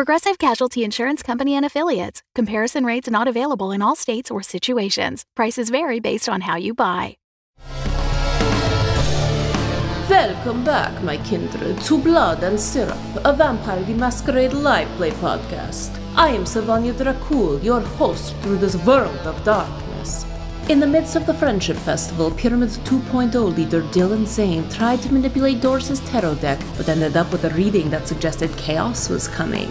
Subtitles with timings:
[0.00, 2.22] Progressive Casualty Insurance Company and Affiliates.
[2.34, 5.26] Comparison rates not available in all states or situations.
[5.36, 7.18] Prices vary based on how you buy.
[10.08, 12.96] Welcome back, my kindred, to Blood and Syrup,
[13.26, 15.90] a Vampire the Masquerade live play podcast.
[16.16, 19.89] I am Savanya Dracul, your host through this world of darkness.
[20.70, 25.60] In the midst of the Friendship Festival, Pyramid 2.0 leader Dylan Zane tried to manipulate
[25.60, 29.68] Doris's tarot deck, but ended up with a reading that suggested chaos was coming.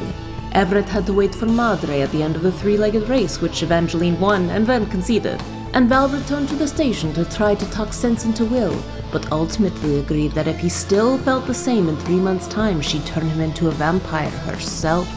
[0.52, 3.64] Everett had to wait for Madre at the end of the three legged race, which
[3.64, 5.42] Evangeline won and then conceded.
[5.74, 8.78] And Val returned to the station to try to talk sense into Will,
[9.10, 13.06] but ultimately agreed that if he still felt the same in three months' time, she'd
[13.06, 15.08] turn him into a vampire herself.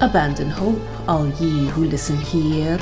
[0.00, 2.80] Abandon hope, all ye who listen here.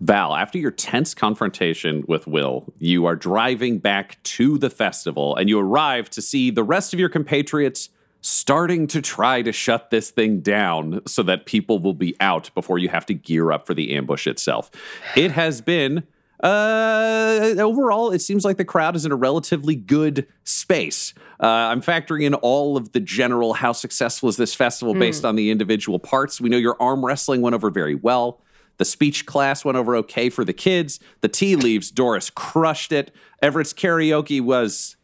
[0.00, 5.48] Val, after your tense confrontation with Will, you are driving back to the festival and
[5.48, 7.88] you arrive to see the rest of your compatriots
[8.20, 12.78] starting to try to shut this thing down so that people will be out before
[12.78, 14.70] you have to gear up for the ambush itself.
[15.14, 16.02] It has been
[16.42, 21.14] uh, overall, it seems like the crowd is in a relatively good space.
[21.40, 25.36] Uh, I'm factoring in all of the general how successful is this festival based on
[25.36, 26.40] the individual parts.
[26.40, 28.40] We know your arm wrestling went over very well.
[28.78, 31.00] The speech class went over okay for the kids.
[31.20, 33.10] The tea leaves, Doris crushed it.
[33.42, 34.96] Everett's karaoke was,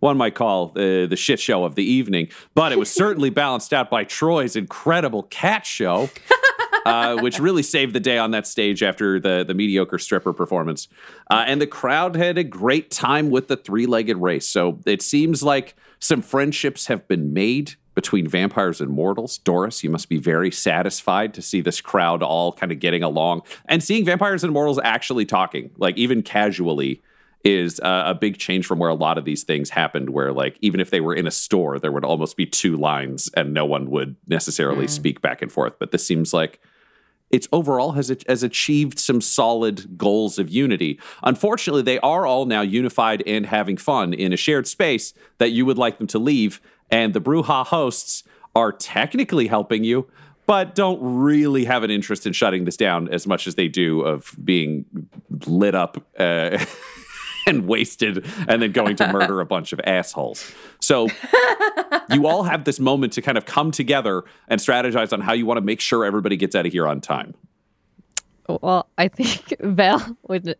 [0.00, 3.72] one might call uh, the shit show of the evening, but it was certainly balanced
[3.72, 6.10] out by Troy's incredible cat show,
[6.84, 10.88] uh, which really saved the day on that stage after the, the mediocre stripper performance.
[11.30, 14.48] Uh, and the crowd had a great time with the three legged race.
[14.48, 19.38] So it seems like some friendships have been made between vampires and mortals.
[19.38, 23.42] Doris, you must be very satisfied to see this crowd all kind of getting along
[23.66, 27.02] and seeing vampires and mortals actually talking, like even casually.
[27.42, 30.58] Is uh, a big change from where a lot of these things happened, where like
[30.60, 33.64] even if they were in a store, there would almost be two lines and no
[33.64, 35.78] one would necessarily speak back and forth.
[35.78, 36.60] But this seems like
[37.30, 41.00] it's overall has has achieved some solid goals of unity.
[41.22, 45.64] Unfortunately, they are all now unified and having fun in a shared space that you
[45.64, 48.24] would like them to leave, and the Brujah hosts
[48.54, 50.08] are technically helping you,
[50.46, 54.00] but don't really have an interest in shutting this down as much as they do
[54.02, 54.84] of being
[55.46, 56.04] lit up.
[56.18, 56.64] Uh,
[57.46, 60.52] and wasted and then going to murder a bunch of assholes.
[60.80, 61.08] So
[62.10, 65.46] you all have this moment to kind of come together and strategize on how you
[65.46, 67.34] want to make sure everybody gets out of here on time.
[68.48, 70.56] Well, I think Val would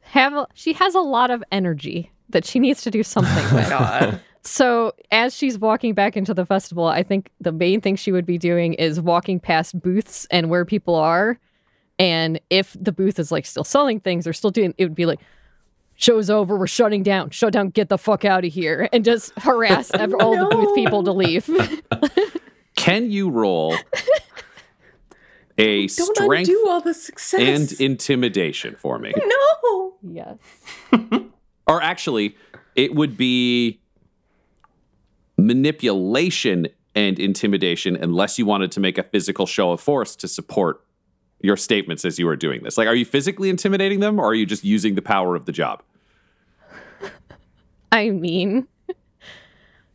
[0.00, 0.46] have.
[0.54, 4.20] She has a lot of energy that she needs to do something with.
[4.46, 8.26] So as she's walking back into the festival, I think the main thing she would
[8.26, 11.38] be doing is walking past booths and where people are.
[11.98, 15.06] And if the booth is like still selling things or still doing, it would be
[15.06, 15.20] like,
[15.94, 19.32] show's over, we're shutting down, shut down, get the fuck out of here, and just
[19.38, 21.48] harass ev- all the booth people to leave.
[22.76, 23.74] Can you roll
[25.58, 27.40] a Don't strength undo all the success.
[27.40, 29.14] and intimidation for me?
[29.16, 29.94] no.
[30.02, 30.36] yes.
[31.66, 32.36] Or actually,
[32.74, 33.80] it would be
[35.36, 40.84] manipulation and intimidation unless you wanted to make a physical show of force to support
[41.40, 42.78] your statements as you are doing this.
[42.78, 45.52] Like, are you physically intimidating them or are you just using the power of the
[45.52, 45.82] job?
[47.92, 48.66] I mean,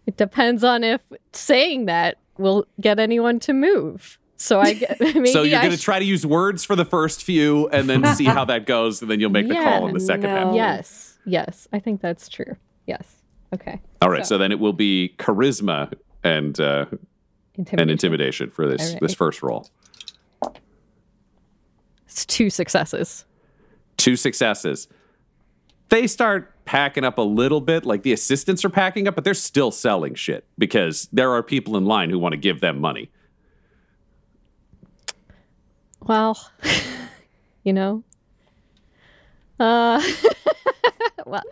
[0.06, 1.02] it depends on if
[1.34, 4.18] saying that will get anyone to move.
[4.38, 6.86] So I get maybe so you're going to sh- try to use words for the
[6.86, 9.94] first few and then see how that goes, and then you'll make the call in
[9.94, 10.46] the second no.
[10.48, 10.56] half.
[10.56, 12.56] Yes, yes, I think that's true.
[12.86, 13.19] Yes.
[13.54, 13.80] Okay.
[14.02, 15.92] All right, so, then it will be charisma
[16.24, 16.86] and uh,
[17.56, 17.80] Intimidation.
[17.80, 19.02] and intimidation for this right.
[19.02, 19.70] this first roll.
[22.06, 23.26] It's two successes.
[23.98, 24.88] Two successes.
[25.90, 29.34] They start packing up a little bit, like the assistants are packing up, but they're
[29.34, 33.10] still selling shit because there are people in line who want to give them money.
[36.02, 36.52] Well,
[37.64, 38.04] you know.
[39.60, 40.02] Uh
[41.26, 41.44] well,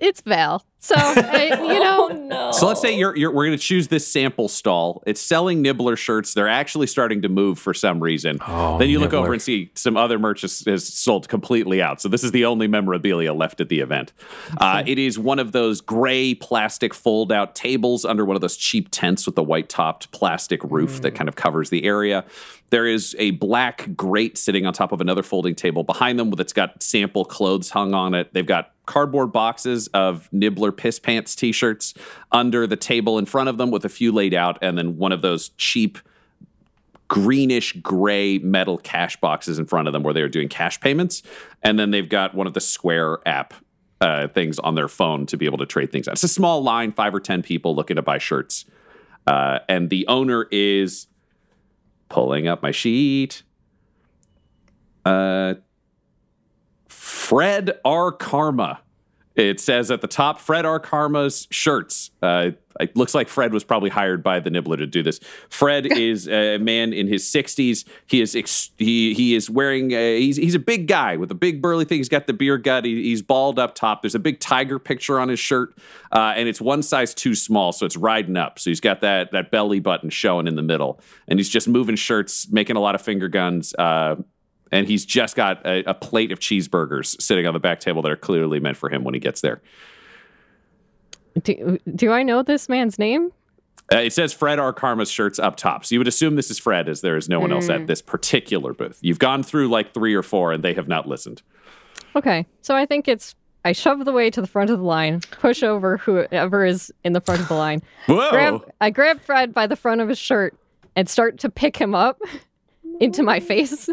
[0.00, 0.64] it's Val.
[0.84, 2.52] So I, you know, no.
[2.52, 5.02] So let's say you're, you're we're going to choose this sample stall.
[5.06, 6.34] It's selling Nibbler shirts.
[6.34, 8.36] They're actually starting to move for some reason.
[8.46, 12.02] Oh, then you look over and see some other merch has, has sold completely out.
[12.02, 14.12] So this is the only memorabilia left at the event.
[14.58, 18.56] Uh, it is one of those gray plastic fold out tables under one of those
[18.56, 22.26] cheap tents with the white topped plastic roof that kind of covers the area.
[22.68, 26.52] There is a black grate sitting on top of another folding table behind them that's
[26.52, 28.34] got sample clothes hung on it.
[28.34, 31.94] They've got cardboard boxes of Nibbler Piss Pants t shirts
[32.32, 35.12] under the table in front of them with a few laid out, and then one
[35.12, 35.98] of those cheap
[37.08, 41.22] greenish gray metal cash boxes in front of them where they're doing cash payments.
[41.62, 43.54] And then they've got one of the Square app
[44.00, 46.12] uh, things on their phone to be able to trade things out.
[46.14, 48.64] It's a small line, five or 10 people looking to buy shirts.
[49.26, 51.06] Uh, and the owner is
[52.08, 53.42] pulling up my sheet.
[55.04, 55.54] Uh,
[57.24, 58.12] Fred R.
[58.12, 58.80] Karma.
[59.34, 60.78] It says at the top, Fred R.
[60.78, 62.10] Karma's shirts.
[62.22, 65.20] Uh, it looks like Fred was probably hired by the Nibbler to do this.
[65.48, 67.86] Fred is a man in his 60s.
[68.04, 71.34] He is ex- he he is wearing a, he's he's a big guy with a
[71.34, 71.96] big burly thing.
[71.96, 72.84] He's got the beer gut.
[72.84, 74.02] He, he's bald up top.
[74.02, 75.74] There's a big tiger picture on his shirt,
[76.12, 78.58] uh, and it's one size too small, so it's riding up.
[78.58, 81.96] So he's got that that belly button showing in the middle, and he's just moving
[81.96, 83.74] shirts, making a lot of finger guns.
[83.78, 84.16] Uh,
[84.74, 88.10] and he's just got a, a plate of cheeseburgers sitting on the back table that
[88.10, 89.62] are clearly meant for him when he gets there.
[91.42, 93.30] do, do I know this man's name?
[93.92, 94.72] Uh, it says Fred R.
[94.72, 95.84] Karma's shirts up top.
[95.84, 98.02] So you would assume this is Fred, as there is no one else at this
[98.02, 98.98] particular booth.
[99.02, 101.42] You've gone through like three or four, and they have not listened.
[102.16, 103.34] Okay, so I think it's
[103.64, 107.12] I shove the way to the front of the line, push over whoever is in
[107.12, 107.82] the front of the line.
[108.06, 108.30] Whoa!
[108.30, 110.56] Grab, I grab Fred by the front of his shirt
[110.96, 112.20] and start to pick him up
[113.00, 113.90] into my face.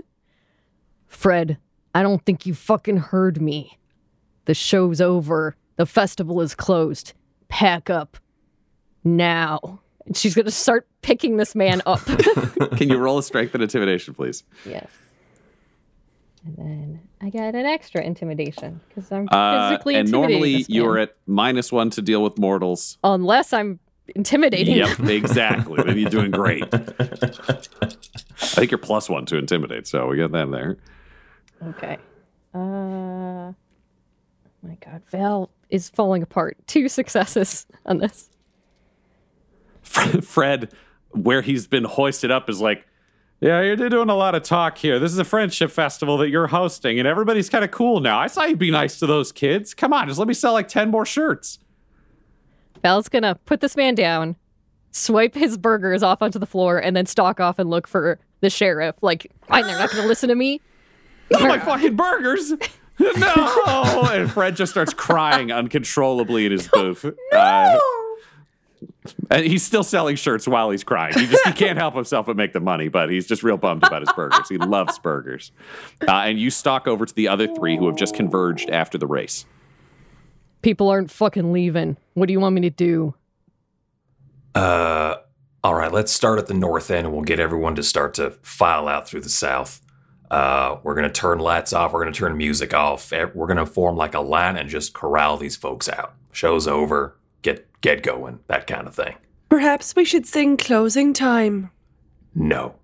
[1.11, 1.57] Fred,
[1.93, 3.77] I don't think you fucking heard me.
[4.45, 5.55] The show's over.
[5.75, 7.13] The festival is closed.
[7.49, 8.17] Pack up
[9.03, 9.81] now.
[10.05, 11.99] And she's gonna start picking this man up.
[12.77, 14.43] Can you roll a strength and intimidation, please?
[14.65, 14.87] yes.
[16.43, 20.69] And then I got an extra intimidation because I'm physically Uh, physically and normally this
[20.69, 21.03] you're man.
[21.03, 22.97] at minus one to deal with mortals.
[23.03, 23.79] unless I'm
[24.15, 24.75] intimidating.
[24.77, 25.83] Yep, exactly.
[25.85, 26.63] then you're doing great.
[26.73, 26.77] I
[28.55, 30.77] think you're plus one to intimidate, so we got that there.
[31.69, 31.97] Okay.
[32.53, 33.53] Uh
[34.63, 36.57] my god, Val is falling apart.
[36.67, 38.29] Two successes on this.
[39.81, 40.71] Fred,
[41.09, 42.85] where he's been hoisted up, is like,
[43.39, 44.99] yeah, you're doing a lot of talk here.
[44.99, 48.19] This is a friendship festival that you're hosting, and everybody's kind of cool now.
[48.19, 49.73] I saw you be nice to those kids.
[49.73, 51.57] Come on, just let me sell like 10 more shirts.
[52.83, 54.35] Val's gonna put this man down,
[54.91, 58.49] swipe his burgers off onto the floor, and then stalk off and look for the
[58.49, 58.95] sheriff.
[59.01, 60.61] Like, fine, they're not gonna listen to me.
[61.31, 62.53] Not my fucking burgers.
[62.99, 63.97] no.
[64.11, 67.05] And Fred just starts crying uncontrollably in his booth.
[67.31, 67.79] Uh,
[69.29, 71.13] and he's still selling shirts while he's crying.
[71.17, 73.83] He just he can't help himself but make the money, but he's just real bummed
[73.83, 74.49] about his burgers.
[74.49, 75.51] He loves burgers.
[76.05, 79.07] Uh, and you stalk over to the other three who have just converged after the
[79.07, 79.45] race.
[80.61, 81.97] People aren't fucking leaving.
[82.13, 83.15] What do you want me to do?
[84.53, 85.15] Uh,
[85.63, 88.31] all right, let's start at the north end and we'll get everyone to start to
[88.41, 89.81] file out through the south.
[90.31, 91.91] Uh, we're going to turn lights off.
[91.91, 93.11] We're going to turn music off.
[93.11, 96.13] We're going to form like a line and just corral these folks out.
[96.31, 97.17] Show's over.
[97.41, 98.39] Get get going.
[98.47, 99.15] That kind of thing.
[99.49, 101.69] Perhaps we should sing closing time.
[102.33, 102.75] No.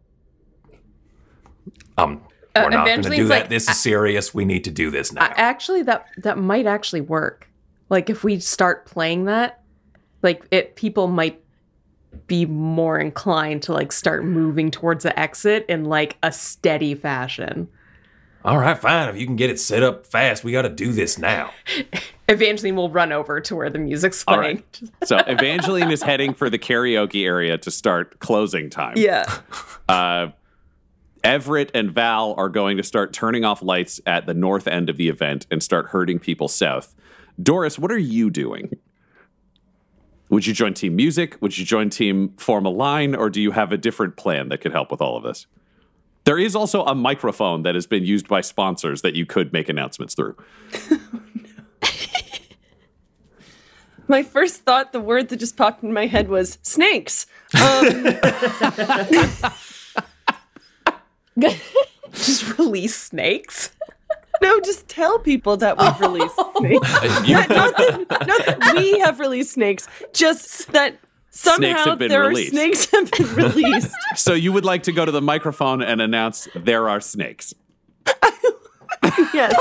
[1.97, 2.21] Um,
[2.53, 3.41] Uh, we're not going to do that.
[3.41, 4.33] like, this is serious.
[4.33, 5.31] We need to do this now.
[5.37, 7.47] Actually, that that might actually work.
[7.89, 9.61] Like if we start playing that,
[10.21, 11.41] like it, people might
[12.27, 17.67] be more inclined to like start moving towards the exit in like a steady fashion.
[18.43, 19.09] all right, fine.
[19.09, 21.51] If you can get it set up fast, we got to do this now.
[22.29, 24.57] Evangeline will run over to where the music's playing.
[24.57, 24.81] right.
[25.05, 28.95] So Evangeline is heading for the karaoke area to start closing time.
[28.97, 29.25] Yeah.
[29.89, 30.31] Uh,
[31.23, 34.97] Everett and Val are going to start turning off lights at the north end of
[34.97, 36.93] the event and start herding people south.
[37.41, 38.71] Doris, what are you doing?
[40.29, 41.37] Would you join Team Music?
[41.41, 43.15] Would you join Team Form a Line?
[43.15, 45.47] Or do you have a different plan that could help with all of this?
[46.25, 49.69] There is also a microphone that has been used by sponsors that you could make
[49.69, 50.35] announcements through.
[54.09, 57.27] My first thought, the word that just popped in my head was snakes.
[57.59, 58.17] Um,
[62.13, 63.71] Just release snakes.
[64.41, 65.99] No, just tell people that we've oh.
[65.99, 67.27] released snakes.
[67.27, 70.97] You- not, that, not that we have released snakes, just that
[71.29, 72.53] somehow there released.
[72.53, 73.95] are snakes have been released.
[74.15, 77.53] So you would like to go to the microphone and announce there are snakes.
[79.33, 79.53] yes,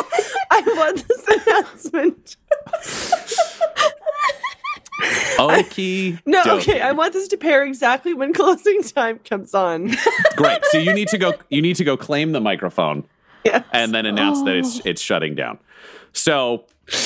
[0.51, 2.37] I want this announcement.
[5.37, 6.61] Okie No, dokie.
[6.61, 6.81] okay.
[6.81, 9.95] I want this to pair exactly when closing time comes on.
[10.37, 10.65] Great.
[10.67, 11.35] So you need to go.
[11.51, 13.05] You need to go claim the microphone
[13.47, 13.65] yes.
[13.73, 15.59] and then announce that it's it's shutting down.
[16.13, 16.67] So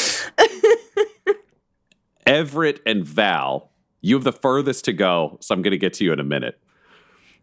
[2.26, 3.70] Everett and Val,
[4.00, 5.38] you have the furthest to go.
[5.40, 6.58] So I'm going to get to you in a minute.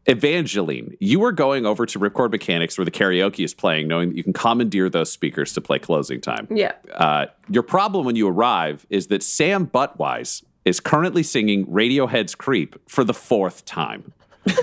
[0.05, 4.15] Evangeline, you are going over to Ripcord Mechanics where the karaoke is playing, knowing that
[4.15, 6.47] you can commandeer those speakers to play closing time.
[6.49, 6.71] Yeah.
[6.93, 12.77] Uh, your problem when you arrive is that Sam Buttwise is currently singing Radiohead's Creep
[12.89, 14.13] for the fourth time.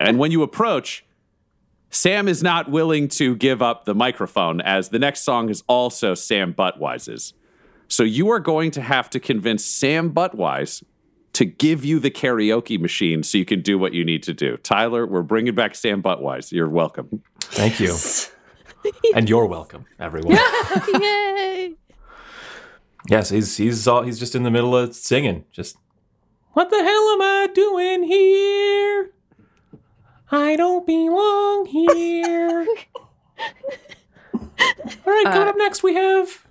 [0.00, 1.04] and when you approach,
[1.92, 6.14] Sam is not willing to give up the microphone, as the next song is also
[6.14, 7.34] Sam Buttwise's.
[7.86, 10.82] So you are going to have to convince Sam Buttwise
[11.34, 14.56] to give you the karaoke machine so you can do what you need to do.
[14.58, 16.50] Tyler, we're bringing back Sam Buttwise.
[16.50, 17.22] You're welcome.
[17.40, 17.94] Thank you.
[19.14, 20.38] and you're welcome, everyone.
[20.94, 21.74] Yay!
[23.10, 25.44] yes, he's he's all, he's just in the middle of singing.
[25.52, 25.76] Just
[26.54, 29.10] what the hell am I doing here?
[30.32, 32.66] I don't belong here.
[34.34, 34.50] all
[35.06, 36.46] right, coming up next we have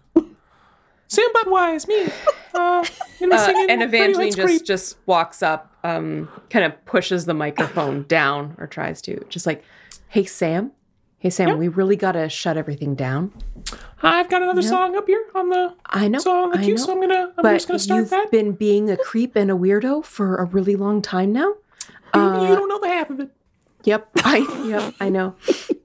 [1.07, 2.05] Sam Buttwise, me.
[2.53, 2.85] Uh,
[3.23, 4.63] Uh, and Evangeline just Creep.
[4.65, 9.63] just walks up, um, kind of pushes the microphone down or tries to, just like,
[10.09, 10.71] "Hey Sam,
[11.19, 13.31] hey Sam, we really gotta shut everything down."
[14.03, 16.91] I've got another song up here on the I know, song on the queue, so
[16.93, 18.31] I'm gonna I'm but just gonna start you've that.
[18.31, 21.55] been being a creep and a weirdo for a really long time now.
[22.13, 23.29] you Uh, don't know the half of it.
[23.83, 25.35] Yep, I yep, I know.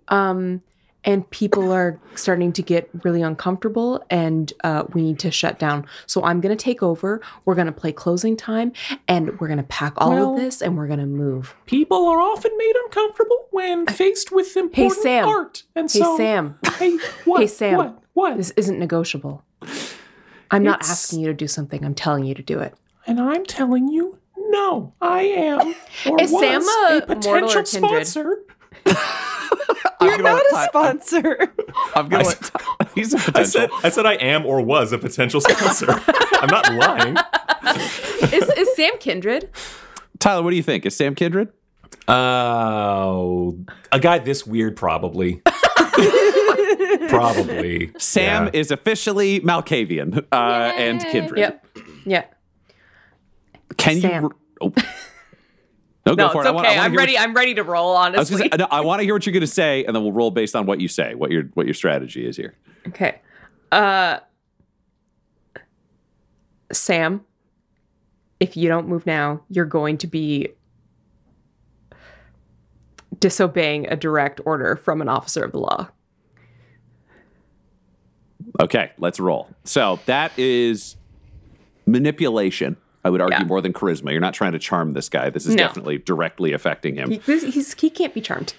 [0.09, 0.63] Um,
[1.05, 5.87] and people are starting to get really uncomfortable, and uh, we need to shut down.
[6.07, 7.21] So I'm gonna take over.
[7.45, 8.73] We're gonna play closing time,
[9.07, 11.55] and we're gonna pack all Well- of this, and we're gonna move.
[11.67, 15.29] People are often made uncomfortable when faced with important Sam.
[15.29, 17.41] art, and Hey so Sam, Hey, what?
[17.41, 17.77] Hey, Sam.
[17.77, 17.99] What?
[18.15, 18.37] What?
[18.37, 19.45] this isn't negotiable.
[20.51, 21.85] I'm not asking you to do something.
[21.85, 22.75] I'm telling you to do it.
[23.07, 24.19] And I'm telling you,
[24.51, 25.75] no, I am
[26.11, 28.37] or Is was Sam a a potential or sponsor.
[30.01, 31.53] You're not a sponsor.
[31.95, 33.41] I'm gonna I he's a I potential.
[33.41, 35.91] I said, I said I am or was a potential sponsor.
[36.41, 37.17] I'm not lying.
[38.33, 39.51] is, is Sam kindred?
[40.19, 40.87] Tyler, what do you think?
[40.87, 41.49] Is Sam Kindred?
[42.09, 43.59] Oh,
[43.93, 45.43] a guy this weird, probably.
[47.09, 47.93] probably.
[47.99, 48.51] Sam Yeah.
[48.53, 51.39] is officially Malkavian uh, and Kindred.
[51.39, 51.67] Yep.
[52.07, 52.25] Yeah.
[53.77, 54.23] Can Sam.
[54.25, 54.31] you?
[54.61, 54.73] Oh.
[56.07, 56.47] No, No, go for it.
[56.47, 56.73] I I okay.
[56.75, 57.19] hear what- ready.
[57.19, 57.97] I'm ready to roll.
[57.97, 58.39] I Honestly.
[58.49, 60.31] say, no, I want to hear what you're going to say, and then we'll roll
[60.31, 61.15] based on what you say.
[61.15, 62.55] What your what your strategy is here.
[62.89, 63.21] Okay.
[63.73, 64.19] Uh
[66.73, 67.25] Sam,
[68.41, 70.49] if you don't move now, you're going to be
[73.19, 75.89] disobeying a direct order from an officer of the law.
[78.61, 79.49] Okay, let's roll.
[79.65, 80.97] So that is
[81.87, 82.77] manipulation.
[83.07, 83.45] I would argue Yeah.
[83.45, 84.11] more than charisma.
[84.11, 85.31] You're not trying to charm this guy.
[85.31, 85.63] This is No.
[85.63, 87.09] definitely directly affecting him.
[87.13, 88.53] He, this, he can't be charmed.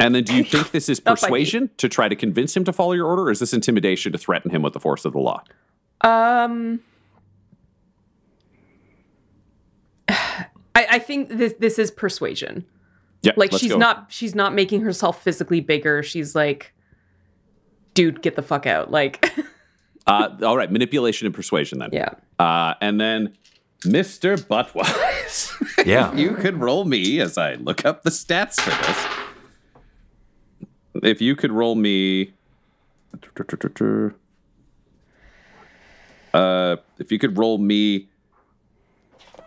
[0.00, 1.30] And then, do you think this is Not by me.
[1.30, 4.18] persuasion to try to convince him to follow your order, or is this intimidation to
[4.18, 5.44] threaten him with the force of the law?
[6.00, 6.80] Um
[10.08, 12.64] I, I think this this is persuasion.
[13.22, 13.78] Yeah, Like she's go.
[13.78, 16.02] not she's not making herself physically bigger.
[16.02, 16.74] She's like,
[17.94, 18.90] dude, get the fuck out.
[18.90, 19.30] Like
[20.06, 21.88] Uh, all right, manipulation and persuasion then.
[21.90, 22.10] Yeah.
[22.38, 23.34] Uh, and then,
[23.84, 24.36] Mr.
[24.36, 25.52] Buttwise,
[25.86, 26.14] Yeah.
[26.14, 29.06] you could roll me as I look up the stats for this.
[31.02, 32.32] If you could roll me.
[36.32, 38.08] Uh, if you could roll me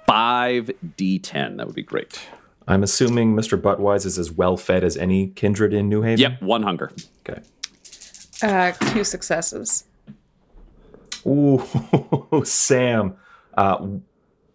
[0.08, 2.20] 5d10, that would be great.
[2.68, 3.60] I'm assuming Mr.
[3.60, 6.20] Buttwise is as well fed as any kindred in New Haven.
[6.20, 6.92] Yep, one hunger.
[7.28, 7.42] Okay.
[8.44, 9.86] uh two successes.
[11.26, 11.62] Ooh,
[12.44, 13.16] Sam.
[13.56, 13.88] Uh,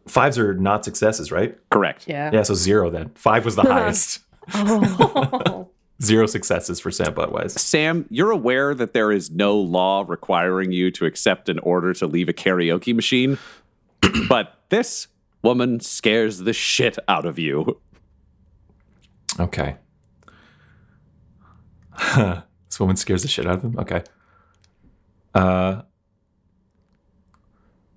[0.07, 1.57] fives are not successes, right?
[1.71, 2.07] Correct.
[2.09, 2.31] Yeah.
[2.33, 3.11] Yeah, so zero then.
[3.15, 4.21] Five was the highest.
[4.55, 5.69] Oh.
[6.03, 7.57] Zero successes for Sam Buttwise.
[7.57, 12.09] Sam, you're aware that there is no law requiring you to accept an order to
[12.09, 13.39] leave a karaoke machine,
[14.29, 15.07] but this
[15.43, 17.81] woman scares the shit out of you.
[19.39, 19.77] Okay.
[22.17, 23.79] this woman scares the shit out of him.
[23.79, 24.03] Okay.
[25.35, 25.83] Uh.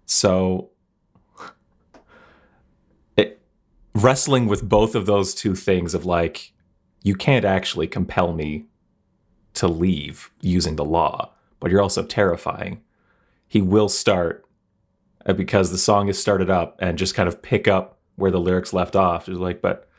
[0.06, 0.70] So.
[3.18, 3.42] It,
[4.06, 6.54] wrestling with both of those two things of like,
[7.02, 8.66] you can't actually compel me
[9.56, 12.84] to leave using the law, but you're also terrifying.
[13.48, 14.46] He will start
[15.26, 18.40] uh, because the song is started up and just kind of pick up where the
[18.40, 19.26] lyrics left off.
[19.26, 19.90] Just like, but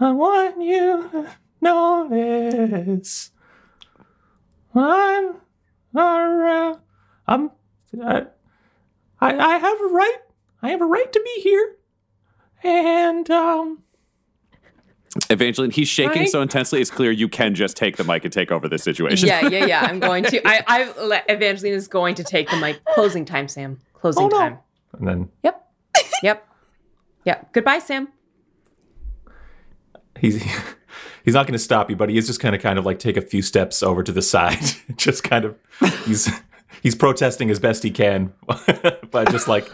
[0.00, 1.28] I want you to
[1.60, 3.32] know this.
[4.74, 5.34] I'm
[5.94, 6.78] around.
[7.26, 7.50] I'm.
[8.02, 8.26] I,
[9.20, 10.18] I, I have a right.
[10.62, 11.76] I have a right to be here.
[12.64, 13.78] And um
[15.28, 16.28] Evangeline, he's shaking Right?
[16.30, 19.28] so intensely it's clear you can just take the mic and take over this situation.
[19.28, 19.80] Yeah, yeah, yeah.
[19.82, 20.40] I'm going to.
[20.48, 20.64] I,
[20.96, 22.82] I, Evangeline is going to take the mic.
[22.94, 23.78] Closing time, Sam.
[23.92, 24.38] Closing Oh, no.
[24.38, 24.58] time.
[24.98, 25.70] and then Yep.
[26.22, 26.48] Yep.
[27.26, 27.52] Yep.
[27.52, 28.08] Goodbye, Sam.
[30.18, 30.42] he's
[31.24, 32.98] he's not going to stop you, but he is just going to kind of like
[32.98, 34.62] take a few steps over to the side.
[34.96, 35.56] just kind of
[36.06, 36.30] he's
[36.82, 38.32] he's protesting as best he can,
[39.10, 39.68] but just like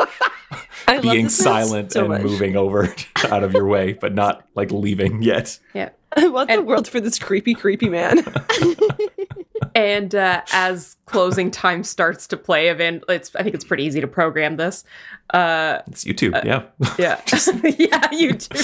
[0.89, 2.23] I being silent so and much.
[2.23, 2.95] moving over
[3.31, 5.59] out of your way, but not like leaving yet.
[5.75, 5.91] Yeah.
[6.17, 8.25] I want the world for this creepy, creepy man.
[9.75, 14.01] And uh, as closing time starts to play, Evan, it's I think it's pretty easy
[14.01, 14.83] to program this.
[15.33, 16.63] Uh, It's YouTube, too, yeah.
[16.99, 17.21] yeah,
[17.79, 18.59] yeah, you do.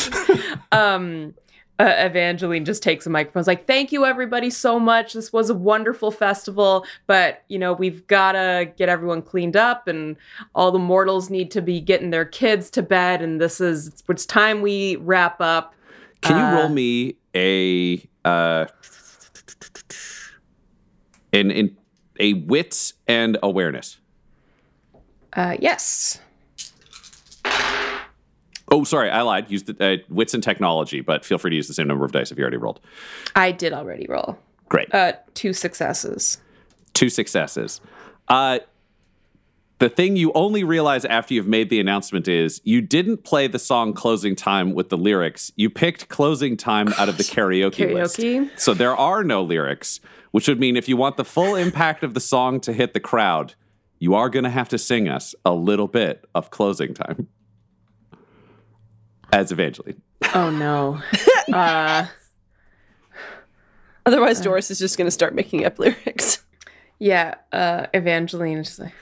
[0.72, 1.34] Um,
[1.78, 3.40] uh, Evangeline just takes a microphone.
[3.40, 5.12] It's like, "Thank you, everybody, so much.
[5.12, 10.16] This was a wonderful festival, but you know we've gotta get everyone cleaned up, and
[10.54, 14.02] all the mortals need to be getting their kids to bed, and this is it's,
[14.08, 15.74] it's time we wrap up."
[16.20, 18.66] Can you Uh, roll me a uh
[21.32, 21.76] in
[22.20, 23.98] a wits and awareness?
[25.32, 26.20] Uh, yes.
[28.70, 29.50] Oh, sorry, I lied.
[29.50, 32.12] Use the uh, wits and technology, but feel free to use the same number of
[32.12, 32.80] dice if you already rolled.
[33.36, 34.38] I did already roll.
[34.68, 34.92] Great.
[34.94, 36.38] Uh, two successes.
[36.94, 37.80] Two successes.
[38.28, 38.60] Uh
[39.78, 43.58] the thing you only realize after you've made the announcement is you didn't play the
[43.58, 45.52] song closing time with the lyrics.
[45.56, 48.16] You picked closing time out of the karaoke, list.
[48.18, 48.58] Karaoke?
[48.58, 52.14] So there are no lyrics, which would mean if you want the full impact of
[52.14, 53.54] the song to hit the crowd,
[53.98, 57.28] you are going to have to sing us a little bit of closing time.
[59.34, 60.00] As Evangeline.
[60.34, 61.00] Oh no.
[61.52, 62.06] uh,
[64.06, 66.44] Otherwise, Doris is just going to start making up lyrics.
[66.98, 67.34] yeah.
[67.52, 68.92] Uh, Evangeline is just like,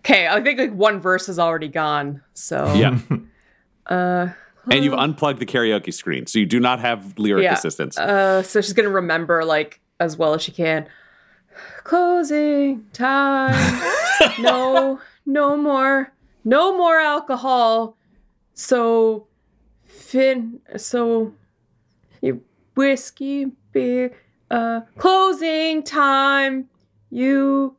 [0.00, 0.26] okay.
[0.26, 2.22] I think like one verse is already gone.
[2.34, 2.98] So Yeah.
[3.84, 4.28] Uh,
[4.70, 7.54] and you've unplugged the karaoke screen, so you do not have lyric Yeah.
[7.54, 7.98] assistance.
[7.98, 10.86] uh, so she's gonna remember like as well as she can.
[11.82, 13.82] Closing time.
[14.38, 16.12] no, no more,
[16.44, 17.96] no more alcohol.
[18.54, 19.26] So,
[20.12, 20.60] fin.
[20.76, 21.32] So,
[22.20, 22.42] you
[22.74, 24.14] whiskey, beer.
[24.50, 26.68] Uh, closing time.
[27.10, 27.76] You,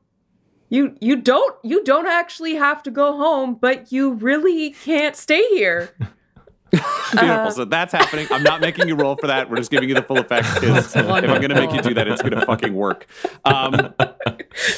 [0.69, 5.47] you, you don't, you don't actually have to go home, but you really can't stay
[5.49, 5.95] here.
[7.12, 7.51] Beautiful.
[7.51, 8.25] so that's happening.
[8.31, 9.47] I'm not making you roll for that.
[9.47, 11.93] We're just giving you the full effect because if I'm going to make you do
[11.93, 13.05] that, it's going to fucking work.
[13.45, 13.93] Um,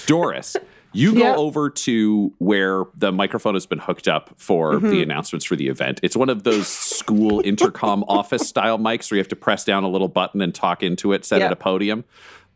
[0.05, 0.57] Doris,
[0.95, 1.35] you go Yeah.
[1.35, 4.89] over to where the microphone has been hooked up for Mm-hmm.
[4.89, 5.99] the announcements for the event.
[6.03, 9.83] It's one of those school intercom office style mics where you have to press down
[9.83, 11.45] a little button and talk into it, set Yeah.
[11.47, 12.03] at a podium.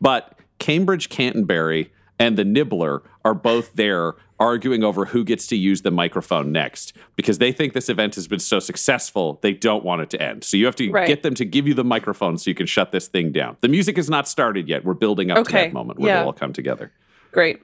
[0.00, 5.82] But Cambridge Canterbury and the Nibbler are both there arguing over who gets to use
[5.82, 10.00] the microphone next because they think this event has been so successful they don't want
[10.00, 10.42] it to end.
[10.44, 11.06] So you have to Right.
[11.06, 13.58] get them to give you the microphone so you can shut this thing down.
[13.60, 14.82] The music is not started yet.
[14.82, 16.16] We're building up to that moment where Yeah.
[16.20, 16.90] it'll all come together.
[17.32, 17.60] Great.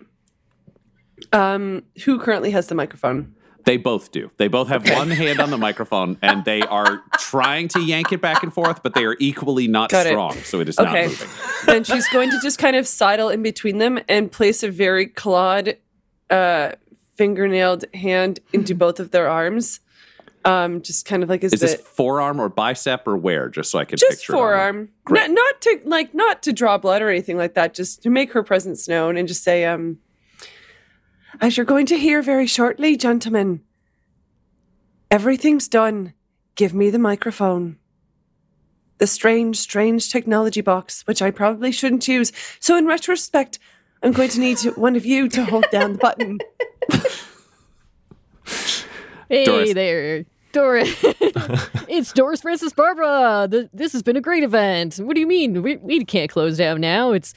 [1.32, 3.34] Um, who currently has the microphone?
[3.64, 4.30] They both do.
[4.36, 8.20] They both have one hand on the microphone and they are trying to yank it
[8.20, 10.10] back and forth, but they are equally not Got it.
[10.10, 11.02] strong, so it is Okay.
[11.02, 11.28] not moving.
[11.66, 15.06] then she's going to just kind of sidle in between them and place a very
[15.08, 15.76] clawed,
[16.30, 16.72] uh,
[17.16, 19.80] fingernailed hand into both of their arms.
[20.44, 23.48] Um, just kind of like as Is the this forearm or bicep or where?
[23.48, 25.22] Just so I can just picture it forearm, Great.
[25.22, 27.74] not, not to like not to draw blood or anything like that.
[27.74, 29.98] Just to make her presence known and just say, um,
[31.40, 33.62] as you're going to hear very shortly, gentlemen,
[35.10, 36.14] everything's done.
[36.54, 37.78] Give me the microphone.
[38.98, 42.32] The strange, strange technology box, which I probably shouldn't use.
[42.60, 43.58] So, in retrospect,
[44.02, 46.38] I'm going to need one of you to hold down the button.
[49.28, 49.74] Hey Doris.
[49.74, 50.96] there, Doris.
[51.88, 53.48] it's Doris Francis Barbara.
[53.50, 54.98] The, this has been a great event.
[54.98, 55.62] What do you mean?
[55.62, 57.10] We, we can't close down now.
[57.12, 57.34] It's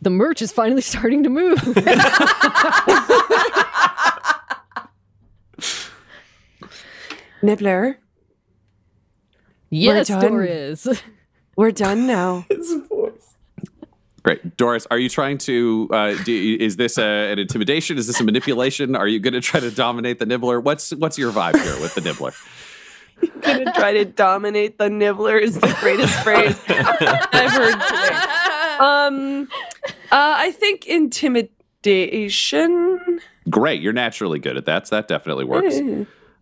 [0.00, 1.62] the merch is finally starting to move.
[7.42, 7.98] Nibbler,
[9.70, 10.08] yes.
[10.08, 10.86] Doris.
[11.56, 12.46] we're done now.
[14.22, 14.56] Great.
[14.56, 17.96] Doris, are you trying to, uh, do, is this a, an intimidation?
[17.96, 18.94] Is this a manipulation?
[18.94, 20.60] Are you going to try to dominate the nibbler?
[20.60, 22.34] What's, what's your vibe here with the nibbler?
[23.40, 28.14] gonna try to dominate the nibbler is the greatest phrase I've heard today.
[28.78, 29.48] Um,
[30.12, 33.20] uh, I think intimidation.
[33.50, 33.82] Great.
[33.82, 34.86] You're naturally good at that.
[34.88, 35.80] So that definitely works.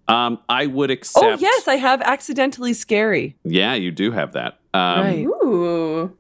[0.09, 1.25] Um, I would accept.
[1.25, 3.37] Oh yes, I have accidentally scary.
[3.45, 4.59] Yeah, you do have that.
[4.73, 5.27] Um, Right.
[5.27, 6.17] Ooh.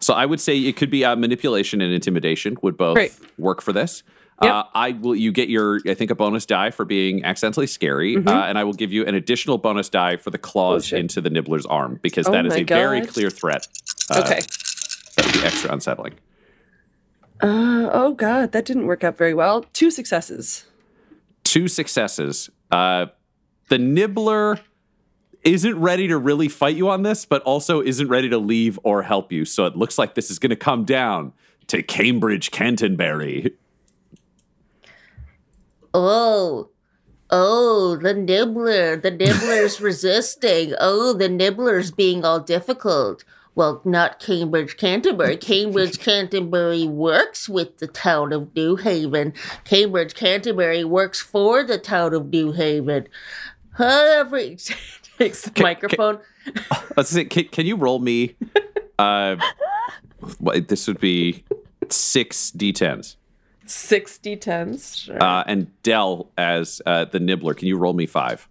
[0.00, 3.14] So I would say it could be uh, manipulation and intimidation would both Great.
[3.38, 4.02] work for this.
[4.42, 4.52] Yep.
[4.52, 5.16] Uh, I will.
[5.16, 8.28] You get your, I think, a bonus die for being accidentally scary, Mhm.
[8.28, 11.22] uh, and I will give you an additional bonus die for the claws Oh, into
[11.22, 13.66] the nibbler's arm because Oh that is my a very clear threat.
[14.10, 14.40] Uh, okay.
[15.16, 16.12] that would be extra unsettling.
[17.42, 19.64] Uh, oh God, that didn't work out very well.
[19.72, 20.66] Two successes.
[21.44, 22.50] Two successes.
[22.70, 23.06] Uh,
[23.68, 24.60] the nibbler
[25.44, 29.02] isn't ready to really fight you on this, but also isn't ready to leave or
[29.02, 29.44] help you.
[29.44, 31.32] So it looks like this is going to come down
[31.68, 33.54] to Cambridge Canterbury.
[35.94, 36.70] Oh,
[37.30, 38.96] oh, the nibbler.
[38.96, 40.74] The nibbler's resisting.
[40.80, 43.24] Oh, the nibbler's being all difficult.
[43.56, 45.36] Well, not Cambridge Canterbury.
[45.38, 49.32] Cambridge Canterbury works with the town of New Haven.
[49.64, 53.08] Cambridge Canterbury works for the town of New Haven.
[53.78, 54.58] Every
[55.18, 56.18] takes the Ca- ca- microphone.
[56.96, 57.24] Let's see.
[57.24, 58.36] Can, can you roll me?
[58.98, 59.36] Uh,
[60.38, 61.44] what, this would be
[61.88, 63.16] six d10s.
[63.64, 64.96] 60 tens.
[64.96, 65.20] Sure.
[65.20, 67.54] Uh, and Del as uh, the nibbler.
[67.54, 68.48] Can you roll me five?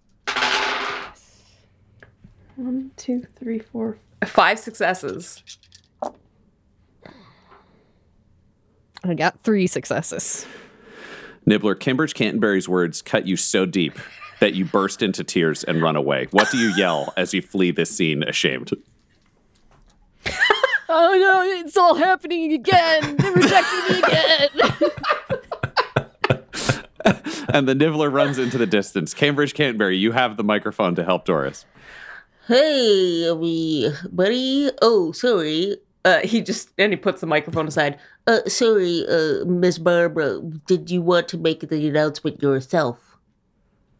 [2.56, 5.42] One, two, three, four, five successes.
[9.04, 10.46] I got three successes.
[11.44, 13.98] Nibbler, Cambridge Canterbury's words cut you so deep
[14.40, 16.26] that you burst into tears and run away.
[16.32, 18.72] What do you yell as you flee this scene ashamed?
[20.88, 23.16] Oh no, it's all happening again.
[23.16, 24.48] They're rejecting me again.
[27.48, 29.14] And the nibbler runs into the distance.
[29.14, 31.64] Cambridge Canterbury, you have the microphone to help Doris.
[32.46, 34.70] Hey, we buddy.
[34.80, 35.78] Oh, sorry.
[36.04, 37.98] Uh, he just and he puts the microphone aside.
[38.28, 40.40] Uh, sorry, uh, Miss Barbara.
[40.68, 43.18] Did you want to make the announcement yourself?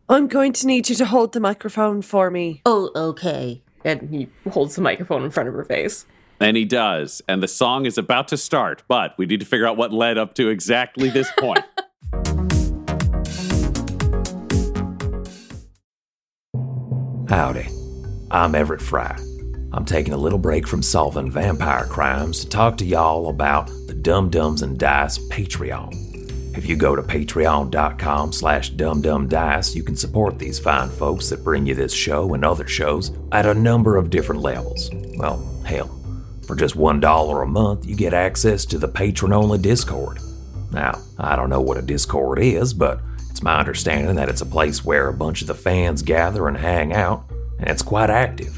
[0.08, 2.62] I'm going to need you to hold the microphone for me.
[2.64, 3.64] Oh, okay.
[3.84, 6.06] And he holds the microphone in front of her face.
[6.38, 7.22] And he does.
[7.26, 10.18] And the song is about to start, but we need to figure out what led
[10.18, 11.64] up to exactly this point.
[17.28, 17.75] Howdy.
[18.30, 19.16] I'm Everett Fry.
[19.72, 23.94] I'm taking a little break from solving vampire crimes to talk to y'all about the
[23.94, 26.56] Dumb-Dumbs and Dice Patreon.
[26.56, 31.66] If you go to patreon.com slash dumbdumbdice, you can support these fine folks that bring
[31.66, 34.90] you this show and other shows at a number of different levels.
[35.18, 35.94] Well, hell,
[36.46, 40.18] for just $1 a month, you get access to the patron-only Discord.
[40.72, 44.46] Now, I don't know what a Discord is, but it's my understanding that it's a
[44.46, 48.56] place where a bunch of the fans gather and hang out, and it's quite active.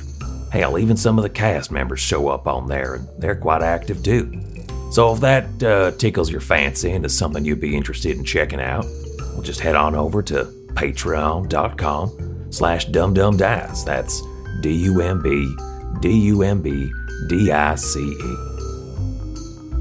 [0.50, 4.02] Hell, even some of the cast members show up on there, and they're quite active
[4.02, 4.42] too.
[4.90, 8.60] So if that uh, tickles your fancy and is something you'd be interested in checking
[8.60, 8.86] out,
[9.32, 13.84] well, just head on over to patreon.com slash dumbdumbdice.
[13.84, 14.22] That's
[14.62, 15.56] D-U-M-B
[16.00, 16.94] D-U-M-B-D-I-C-E.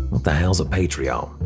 [0.09, 1.36] What the hell's a Patreon?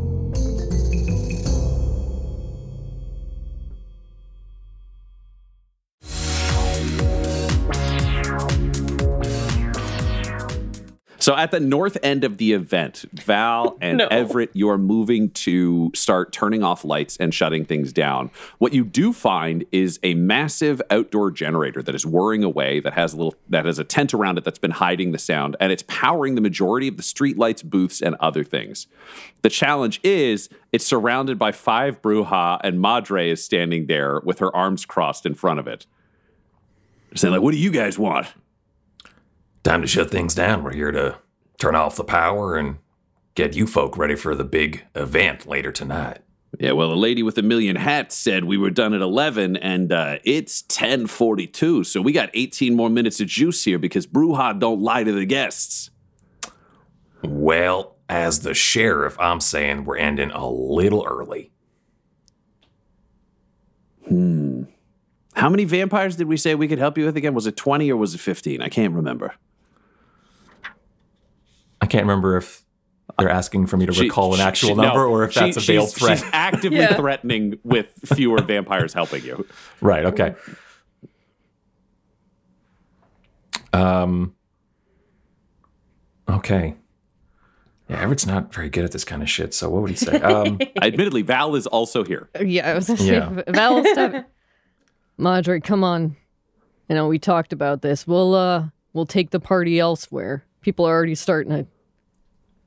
[11.22, 14.08] So at the north end of the event, Val and No.
[14.08, 18.32] Everett, you are moving to start turning off lights and shutting things down.
[18.58, 23.12] What you do find is a massive outdoor generator that is whirring away, that has
[23.12, 25.84] a little that has a tent around it that's been hiding the sound, and it's
[25.86, 28.88] powering the majority of the street lights, booths, and other things.
[29.42, 34.54] The challenge is it's surrounded by five Brujah, and Madre is standing there with her
[34.56, 35.86] arms crossed in front of it.
[37.14, 38.26] Saying like, what do you guys want?
[39.62, 40.64] Time to shut things down.
[40.64, 41.18] We're here to
[41.58, 42.78] turn off the power and
[43.34, 46.18] get you folk ready for the big event later tonight.
[46.58, 49.90] Yeah, well, a lady with a million hats said we were done at 11 and
[49.90, 51.84] uh, it's 1042.
[51.84, 55.24] So we got 18 more minutes of juice here because Brujah don't lie to the
[55.24, 55.90] guests.
[57.22, 61.52] Well, as the sheriff, I'm saying we're ending a little early.
[64.08, 64.64] Hmm.
[65.34, 67.32] How many vampires did we say we could help you with again?
[67.32, 68.60] Was it 20 or was it 15?
[68.60, 69.34] I can't remember.
[71.92, 72.62] I can't remember if
[73.18, 75.32] they're asking for me to She- recall an she- actual she- number no, or if
[75.32, 76.18] she- that's a veiled she's, threat.
[76.20, 76.94] She's actively Yeah.
[76.96, 79.46] threatening with fewer vampires helping you.
[79.82, 80.06] Right.
[80.06, 80.34] Okay.
[83.74, 84.34] Um.
[86.30, 86.76] Okay.
[87.90, 89.52] Yeah, Everett's not very good at this kind of shit.
[89.52, 90.18] So what would he say?
[90.20, 90.58] Um.
[90.82, 92.30] Admittedly, Val is also here.
[92.40, 93.42] yeah, I was gonna say, Yeah.
[93.48, 94.30] Val, step.
[95.18, 96.16] Madre, come on.
[96.88, 98.06] You know, we talked about this.
[98.06, 100.44] We'll uh we'll take the party elsewhere.
[100.62, 101.66] People are already starting to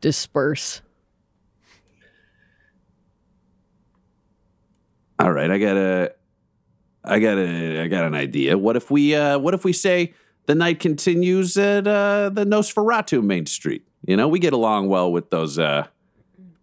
[0.01, 0.81] disperse.
[5.17, 6.13] All right, I got a,
[7.03, 8.57] I got a, I got an idea.
[8.57, 10.13] What if we, uh, what if we say
[10.45, 13.87] the night continues at uh, the Nosferatu Main Street?
[14.05, 15.87] You know, we get along well with those uh,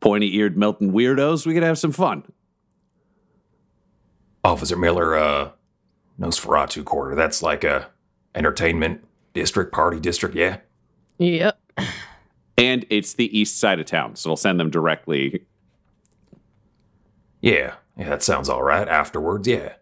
[0.01, 1.47] pointy-eared Milton weirdos.
[1.47, 2.25] We could have some fun.
[4.45, 5.51] Officer Miller, uh,
[6.21, 7.15] Nosferatu Quarter.
[7.15, 7.89] That's like a
[8.35, 10.35] entertainment district, party district.
[10.37, 10.59] Yeah.
[11.19, 11.59] Yep.
[12.59, 15.45] And it's the east side of town, so it'll send them directly.
[17.41, 17.75] Yeah.
[17.97, 18.89] Yeah, that sounds all right.
[18.89, 19.75] Afterwards, yeah.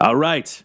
[0.00, 0.62] All right.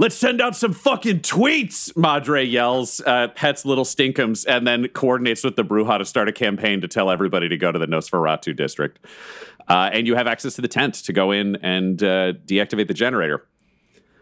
[0.00, 5.42] Let's send out some fucking tweets, Madre yells, uh, pets little stinkums, and then coordinates
[5.42, 8.54] with the Brujah to start a campaign to tell everybody to go to the Nosferatu
[8.54, 9.04] district.
[9.66, 12.94] Uh, and you have access to the tent to go in and uh, deactivate the
[12.94, 13.44] generator.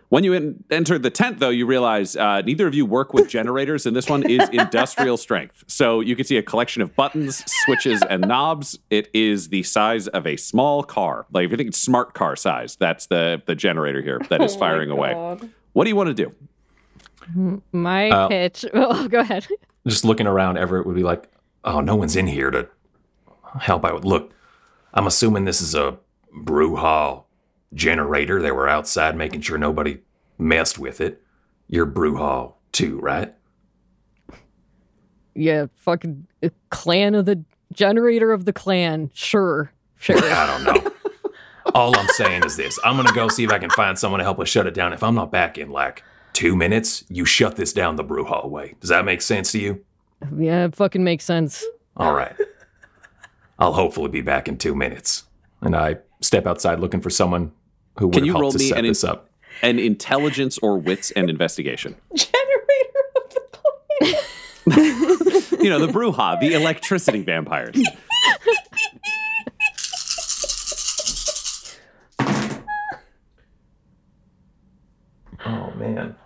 [0.08, 3.28] When you in- enter the tent, though, you realize uh, neither of you work with
[3.28, 5.64] generators, and this one is industrial strength.
[5.66, 8.78] So you can see a collection of buttons, switches, and knobs.
[8.88, 11.26] It is the size of a small car.
[11.32, 14.54] Like if you think it's smart car size, that's the the generator here that is
[14.64, 15.12] firing away.
[15.72, 16.32] What do you want to do?
[17.72, 18.64] My Uh, pitch.
[18.74, 19.46] Oh, go ahead.
[19.86, 21.28] Just looking around, Everett would be like,
[21.64, 22.68] oh, no one's in here to
[23.60, 24.04] help out.
[24.04, 24.32] Look,
[24.94, 25.98] I'm assuming this is a
[26.44, 27.24] Brujah
[27.76, 28.42] generator.
[28.42, 29.98] They were outside making sure nobody
[30.38, 31.22] messed with it.
[31.68, 33.32] You're Brujah too, right?
[35.34, 39.10] Yeah, fucking uh, clan of the generator of the clan.
[39.12, 40.16] Sure, sure.
[40.24, 40.92] I don't know.
[41.74, 44.18] All I'm saying is this I'm going to go see if I can find someone
[44.18, 44.92] to help us shut it down.
[44.92, 48.74] If I'm not back in like two minutes, you shut this down the Brujah way.
[48.80, 49.84] Does that make sense to you?
[50.36, 51.64] yeah, it fucking makes sense.
[51.96, 52.34] All right.
[53.58, 55.24] I'll hopefully be back in two minutes.
[55.60, 57.52] And I step outside looking for someone
[57.98, 59.30] who would Can you help roll to me set an this in- up.
[59.62, 61.96] An intelligence or wits and investigation.
[62.14, 64.14] Generator of the clan.
[65.62, 67.76] You know, the Brujah, the electricity vampires.
[75.44, 76.16] Oh man.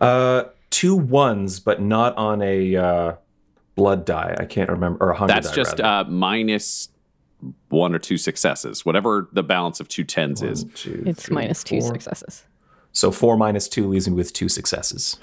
[0.00, 3.12] Uh, two ones, but not on a uh,
[3.74, 4.36] blood die.
[4.38, 6.88] I can't remember, or a hunger That's die, just uh, minus
[7.68, 10.64] one or two successes, whatever the balance of two tens is.
[10.74, 12.44] Two, It's three, minus two successes.
[12.92, 15.18] So four minus two leaves me with two successes.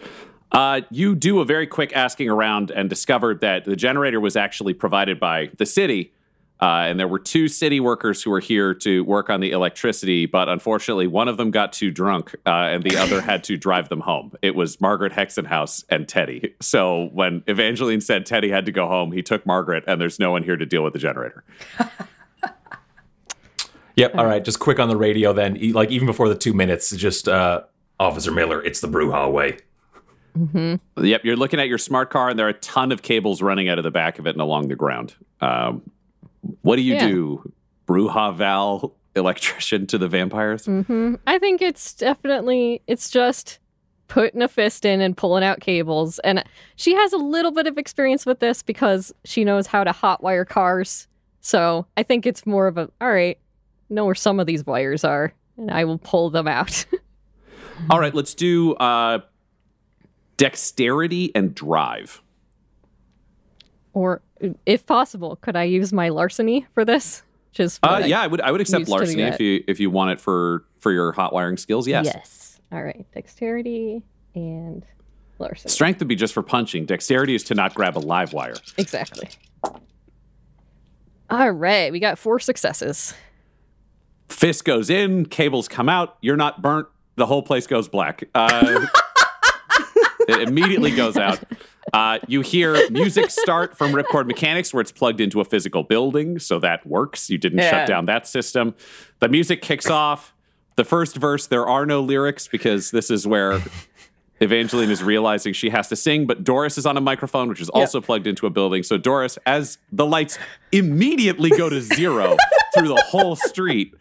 [0.51, 4.73] Uh, you do a very quick asking around and discovered that the generator was actually
[4.73, 6.11] provided by the city.
[6.61, 10.25] Uh, and there were two city workers who were here to work on the electricity,
[10.25, 13.89] but unfortunately, one of them got too drunk uh, and the other had to drive
[13.89, 14.33] them home.
[14.41, 16.53] It was Margaret Hexenhouse and Teddy.
[16.59, 20.31] So when Evangeline said Teddy had to go home, he took Margaret, and there's no
[20.31, 21.43] one here to deal with the generator.
[23.95, 24.15] Yep.
[24.15, 24.45] All right.
[24.45, 25.57] Just quick on the radio then.
[25.73, 27.63] Like even before the two minutes, just uh,
[27.99, 29.57] Officer Miller, it's the Brujah way.
[30.95, 33.67] Yep, you're looking at your smart car, and there are a ton of cables running
[33.67, 35.15] out of the back of it and along the ground.
[35.41, 35.81] Um,
[36.61, 37.07] what do you Yeah.
[37.07, 37.53] do,
[37.87, 40.65] Brujah Val electrician to the vampires?
[40.65, 43.59] hmm I think it's definitely it's just
[44.07, 46.17] putting a fist in and pulling out cables.
[46.19, 46.43] And
[46.75, 50.47] she has a little bit of experience with this because she knows how to hotwire
[50.47, 51.07] cars.
[51.41, 53.37] So I think it's more of a all right,
[53.89, 56.85] know where some of these wires are, and I will pull them out.
[57.89, 59.19] All right, let's do uh,
[60.37, 62.21] dexterity and drive.
[63.93, 64.21] or
[64.65, 67.23] if possible, could I use my larceny for this?
[67.51, 68.41] Just Uh, I yeah, I would.
[68.41, 70.91] I would accept used to do larceny if you if you want it for for
[70.91, 71.87] your hot wiring skills.
[71.87, 72.05] Yes.
[72.05, 72.61] Yes.
[72.71, 73.05] All right.
[73.13, 74.03] Dexterity
[74.35, 74.85] and
[75.39, 75.71] larceny.
[75.71, 76.85] Strength would be just for punching.
[76.85, 78.55] Dexterity is to not grab a live wire.
[78.77, 79.29] Exactly.
[81.29, 81.91] All right.
[81.91, 83.13] We got four successes.
[84.27, 86.17] Fist goes in, cables come out.
[86.21, 86.87] You're not burnt.
[87.15, 88.23] The whole place goes black.
[88.35, 88.85] Uh,
[90.27, 91.39] it immediately goes out.
[91.93, 96.39] Uh, you hear music start from Ripcord Mechanics, where it's plugged into a physical building,
[96.39, 97.29] so that works.
[97.29, 97.71] You didn't Yeah.
[97.71, 98.75] shut down that system.
[99.19, 100.33] The music kicks off.
[100.75, 103.61] The first verse, there are no lyrics because this is where
[104.41, 107.67] Evangeline is realizing she has to sing, but Doris is on a microphone, which is
[107.69, 108.83] also plugged into a building.
[108.83, 110.39] So, Doris, as the lights
[110.71, 112.37] immediately go to zero
[112.73, 113.93] through the whole street,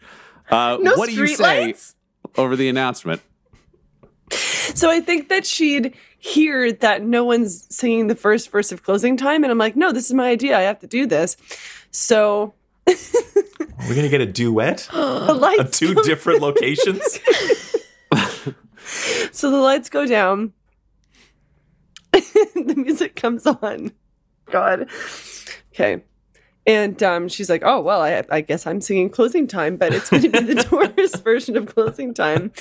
[0.49, 1.95] uh, No what do you say lights?
[2.37, 3.21] over the announcement?
[4.31, 9.17] So I think that she'd hear that no one's singing the first verse of closing
[9.17, 10.57] time, and I'm like, no, this is my idea.
[10.57, 11.37] I have to do this.
[11.91, 12.53] So
[12.85, 17.01] we're gonna get a duet lights, two go- different locations.
[19.31, 20.53] so the lights go down.
[22.11, 23.91] the music comes on.
[24.51, 24.89] God.
[25.73, 26.03] Okay.
[26.65, 30.09] And um, she's like, "Oh well, I, I guess I'm singing closing time, but it's
[30.09, 32.51] going to be the Doris version of closing time."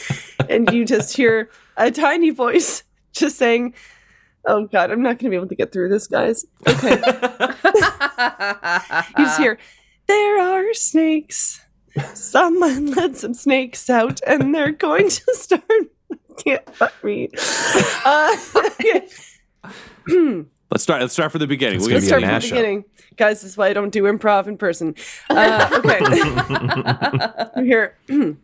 [0.48, 2.84] And you just hear a tiny voice
[3.18, 3.74] just saying,
[4.46, 6.90] "Oh God, I'm not going to be able to get through this, guys." Okay.
[9.18, 9.58] you just hear,
[10.06, 11.60] "There are snakes.
[12.14, 15.62] Someone let some snakes out, and they're going to start."
[16.38, 17.28] Can't fuck me.
[18.04, 19.08] Uh, okay.
[20.70, 21.00] Let's start.
[21.00, 21.80] Let's start from the beginning.
[21.80, 22.50] We'll gonna get be Let's a start from the mashup.
[22.50, 22.84] beginning.
[23.16, 24.94] guys, this is why I don't do improv in person.
[25.30, 25.98] Uh, okay.
[27.56, 27.96] I'm here.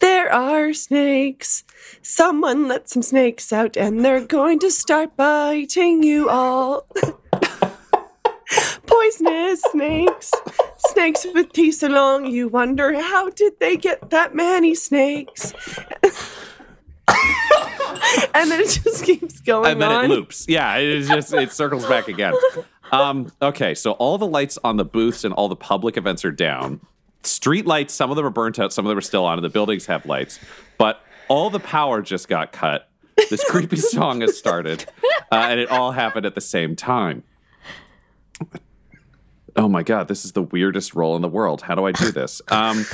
[0.00, 1.64] There are snakes.
[2.02, 6.86] Someone let some snakes out and they're going to start biting you all.
[8.86, 10.32] Poisonous snakes.
[10.78, 15.52] Snakes with teeth so long you wonder how did they get that many snakes?
[18.34, 20.04] and then it just keeps going and then on.
[20.06, 20.46] it loops.
[20.48, 22.34] Yeah, it just it circles back again.
[22.92, 26.32] Um, okay, so all the lights on the booths and all the public events are
[26.32, 26.80] down.
[27.22, 29.44] Street lights, some of them are burnt out, some of them are still on, and
[29.44, 30.38] the buildings have lights.
[30.78, 32.88] But all the power just got cut.
[33.28, 34.86] This creepy song has started,
[35.30, 37.22] uh, and it all happened at the same time.
[39.56, 41.60] Oh my god, this is the weirdest role in the world.
[41.62, 42.40] How do I do this?
[42.48, 42.84] Um,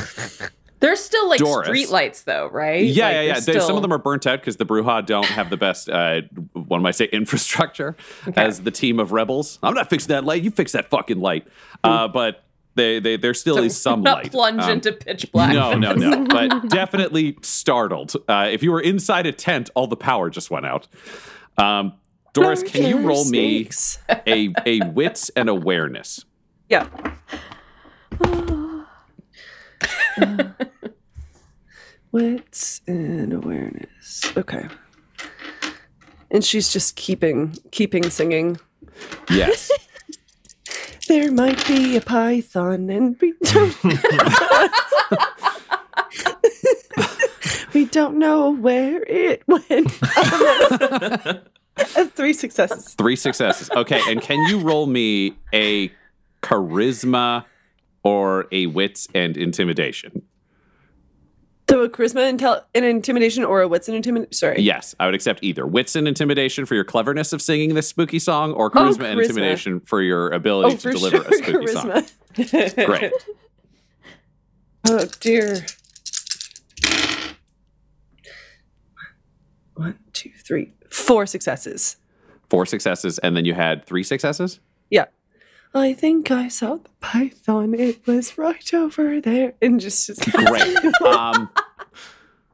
[0.81, 1.67] There's still like Doris.
[1.69, 2.85] street lights though, right?
[2.85, 3.33] yeah, Like, yeah, yeah.
[3.35, 5.89] there's They- Some of them are burnt out because the Brujah don't have the best,
[5.89, 6.23] uh,
[6.55, 7.95] one might say, infrastructure
[8.37, 9.59] as the team of rebels.
[9.62, 10.43] I'm not fixing that light.
[10.43, 11.47] You fix that fucking light.
[11.85, 12.43] Uh, but
[12.77, 14.31] they, they, there still is some not light.
[14.31, 15.53] plunge Um, into pitch black.
[15.53, 16.25] no, no, no.
[16.27, 18.15] But definitely startled.
[18.29, 20.87] Uh, if you were inside a tent, all the power just went out.
[21.59, 21.95] Um,
[22.35, 23.69] Doris, can you roll me
[24.27, 26.25] a, a wits and awareness?
[26.69, 26.87] Yeah.
[32.12, 34.23] Wits and awareness.
[34.37, 34.67] Okay.
[36.31, 38.59] And she's just keeping keeping singing.
[39.31, 39.71] Yes.
[41.09, 43.77] There might be a python and we don't
[47.77, 49.90] We don't know where it went.
[52.14, 52.95] Three successes.
[52.95, 53.69] Three successes.
[53.71, 55.92] Okay, and can you roll me a
[56.42, 57.45] charisma
[58.03, 60.23] or a wits and intimidation?
[61.77, 64.33] So a charisma intel- an intimidation or a wits and intimidation.
[64.33, 64.62] Sorry.
[64.62, 65.67] Yes, I would accept either.
[65.67, 69.23] Wits and intimidation for your cleverness of singing this spooky song, or charisma, and charisma.
[69.25, 71.27] intimidation for your ability Oh, to deliver sure.
[71.29, 71.67] a spooky
[72.73, 72.87] song.
[72.87, 73.12] Great.
[74.89, 75.67] Oh dear.
[79.75, 81.97] One, two, three, four successes.
[82.49, 84.61] Four successes, and then you had three successes?
[84.89, 85.07] Yeah.
[85.75, 87.75] I think I saw the python.
[87.75, 89.53] It was right over there.
[89.61, 90.79] And just, just Great.
[91.05, 91.51] Um,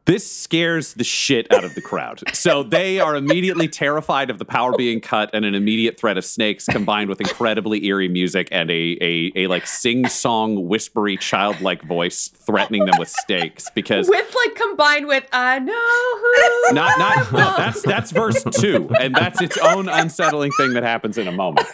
[0.05, 2.23] this scares the shit out of the crowd.
[2.33, 6.25] So they are immediately terrified of the power being cut and an immediate threat of
[6.25, 11.83] snakes combined with incredibly eerie music and a, a, a like sing song, whispery, childlike
[11.85, 16.75] voice threatening them with stakes because With like combined with I know who.
[16.75, 21.17] not not no, that's that's verse two, and that's its own unsettling thing that happens
[21.19, 21.67] in a moment.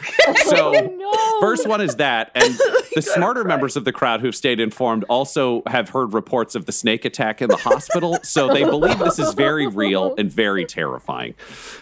[0.46, 0.94] So.
[1.40, 5.04] First one is that, and oh the smarter members of the crowd who've stayed informed
[5.08, 9.18] also have heard reports of the snake attack in the hospital, so they believe this
[9.18, 11.34] is very real and very terrifying.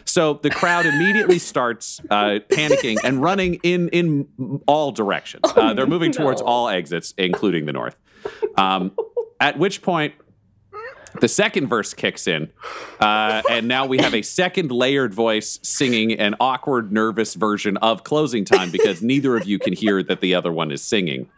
[0.05, 5.45] So the crowd immediately starts uh, panicking and running in in all directions.
[5.45, 7.99] Uh, they're moving towards all exits, including the north.
[8.57, 8.93] Um,
[9.41, 10.15] at which point.
[11.19, 12.51] The second verse kicks in,
[13.01, 18.05] uh, and now we have a second layered voice singing an awkward, nervous version of
[18.05, 21.31] closing time because neither of you can hear that the other one is singing.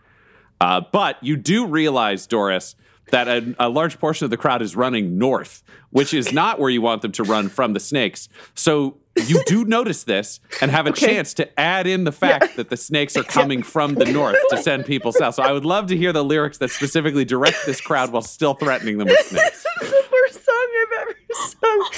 [0.61, 2.75] Uh, but you do realize, Doris,
[3.11, 6.71] that a, a large portion of the crowd is running north, which is not where
[6.71, 8.29] you want them to run from the snakes.
[8.55, 12.71] So you do notice this and have a chance to add in the fact that
[12.71, 15.35] the snakes are coming from the north to send people south.
[15.35, 18.55] So I would love to hear the lyrics that specifically direct this crowd while still
[18.55, 19.65] threatening them with snakes.
[19.81, 21.89] This is the worst song I've ever sung.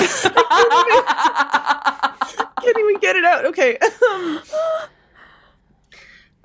[0.51, 3.45] I can't even, can't even get it out.
[3.47, 3.79] Okay.
[4.11, 4.41] Um,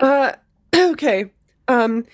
[0.00, 0.32] uh,
[0.92, 1.30] okay.
[1.68, 2.06] Um,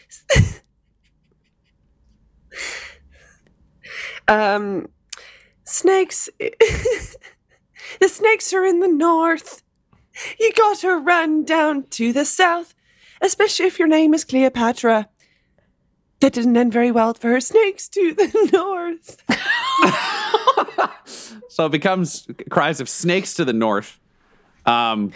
[4.29, 4.89] um,
[5.65, 6.29] snakes.
[8.01, 9.63] the snakes are in the north.
[10.39, 12.75] You gotta run down to the south,
[13.21, 15.09] especially if your name is Cleopatra.
[16.21, 19.23] That didn't end very well for her snakes to the north.
[21.53, 24.01] So it becomes cries of snakes to the north.
[24.65, 25.13] Um,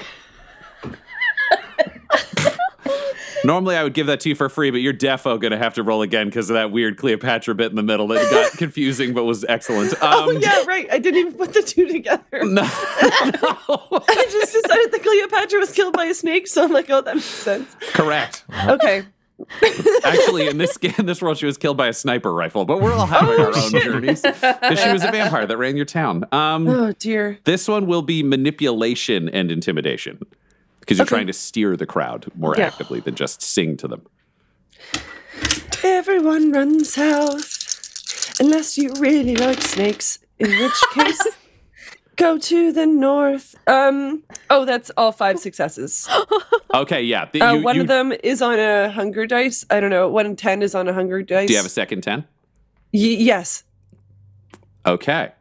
[3.45, 5.75] normally I would give that to you for free, but you're defo going to have
[5.75, 9.15] to roll again because of that weird Cleopatra bit in the middle that got confusing
[9.15, 9.93] but was excellent.
[9.95, 10.87] Um, oh yeah, right.
[10.91, 12.23] I didn't even put the two together.
[12.33, 12.63] No, no.
[12.63, 17.15] I just decided that Cleopatra was killed by a snake, so I'm like, oh, that
[17.15, 17.75] makes sense.
[17.93, 18.45] correct.
[18.67, 19.05] Okay.
[20.05, 22.95] Actually, in this in this world, she was killed by a sniper rifle, but we're
[22.95, 26.25] all having our own journeys because she was a vampire that ran your town.
[26.33, 27.39] Um, Oh dear.
[27.45, 30.21] This one will be manipulation and intimidation
[30.87, 31.17] because you're Okay.
[31.17, 32.69] trying to steer the crowd more Yeah.
[32.69, 34.03] actively than just sing to them.
[35.83, 40.19] Everyone runs south, unless you really like snakes.
[40.39, 41.21] In which case,
[42.17, 43.55] Go to the north.
[43.67, 44.23] Um.
[44.49, 46.09] Oh, that's all five successes.
[46.75, 47.27] Okay, yeah.
[47.33, 49.65] the- Uh, one you- of them is on a hunger dice.
[49.71, 50.09] I don't know.
[50.11, 51.47] One in ten is on a hunger dice.
[51.47, 52.21] Do you have a second 10?
[52.93, 53.65] Y- yes.
[54.85, 55.33] Okay.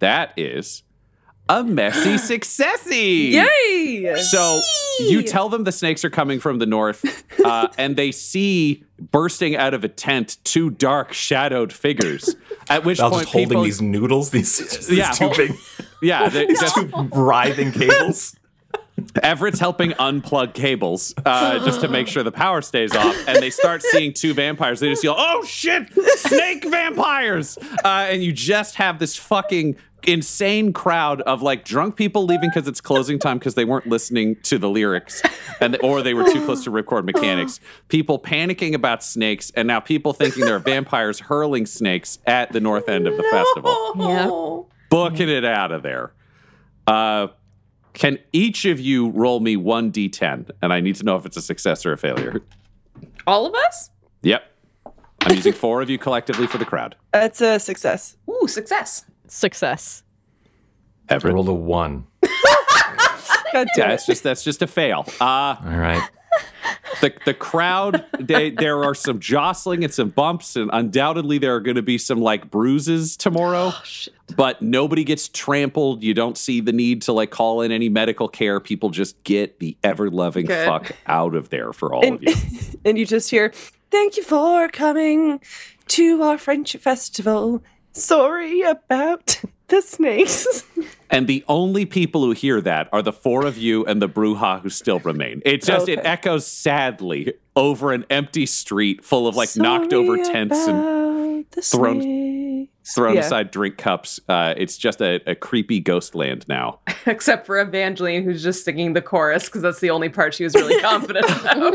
[0.00, 0.82] That is
[1.50, 3.32] a messy successy.
[3.32, 4.16] Yay!
[4.22, 4.60] So
[5.00, 9.56] you tell them the snakes are coming from the north, uh, and they see bursting
[9.56, 12.36] out of a tent two dark, shadowed figures.
[12.68, 15.52] At which Val point, just holding people, these noodles, these, just Yeah, two hold- big,
[16.02, 18.36] yeah, they, these just, two writhing cables.
[19.22, 23.48] Everett's helping unplug cables uh, just to make sure the power stays off, and they
[23.48, 24.78] start seeing two vampires.
[24.80, 25.88] They just yell, "Oh shit,
[26.18, 32.24] snake vampires!" Uh, and you just have this fucking insane crowd of like drunk people
[32.24, 35.22] leaving because it's closing time because they weren't listening to the lyrics,
[35.60, 37.60] and or they were too close to ripcord mechanics.
[37.88, 42.60] People panicking about snakes, and now people thinking there are vampires hurling snakes at the
[42.60, 44.28] north end of the festival Yeah.
[44.90, 46.12] booking it out of there.
[46.86, 47.28] Uh,
[47.92, 50.50] can each of you roll me one d10?
[50.62, 52.40] And I need to know if it's a success or a failure.
[53.26, 53.90] All of us?
[54.22, 54.42] Yep.
[55.22, 56.96] I'm using four of you collectively for the crowd.
[57.12, 58.16] That's a success.
[58.28, 59.04] Ooh, success.
[59.30, 60.02] Success.
[61.08, 61.34] I Everett.
[61.34, 62.06] rolled a one.
[63.52, 64.12] God damn That's it.
[64.12, 65.04] just that's just a fail.
[65.20, 66.08] Uh All right.
[67.00, 71.60] the the crowd they, there are some jostling and some bumps and undoubtedly there are
[71.60, 73.72] going to be some like bruises tomorrow.
[74.36, 76.02] but nobody gets trampled.
[76.04, 78.60] You don't see the need to like call in any medical care.
[78.60, 80.66] People just get the ever loving Good.
[80.66, 82.34] fuck out of there for all of you.
[82.84, 83.52] and you just hear,
[83.90, 85.40] "Thank you for coming
[85.88, 87.64] to our friendship festival.
[87.92, 90.64] Sorry about the snakes."
[91.12, 94.60] And the only people who hear that are the four of you and the Brujah
[94.62, 95.42] who still remain.
[95.44, 100.56] It just it echoes sadly over an empty street full of like knocked over tents
[100.68, 102.94] and thrown- snakes.
[102.94, 103.20] thrown Yeah.
[103.22, 104.20] aside drink cups.
[104.28, 106.78] Uh, it's just a, a creepy ghost land now.
[107.06, 110.54] Except for Evangeline, who's just singing the chorus because that's the only part she was
[110.54, 111.74] really confident about.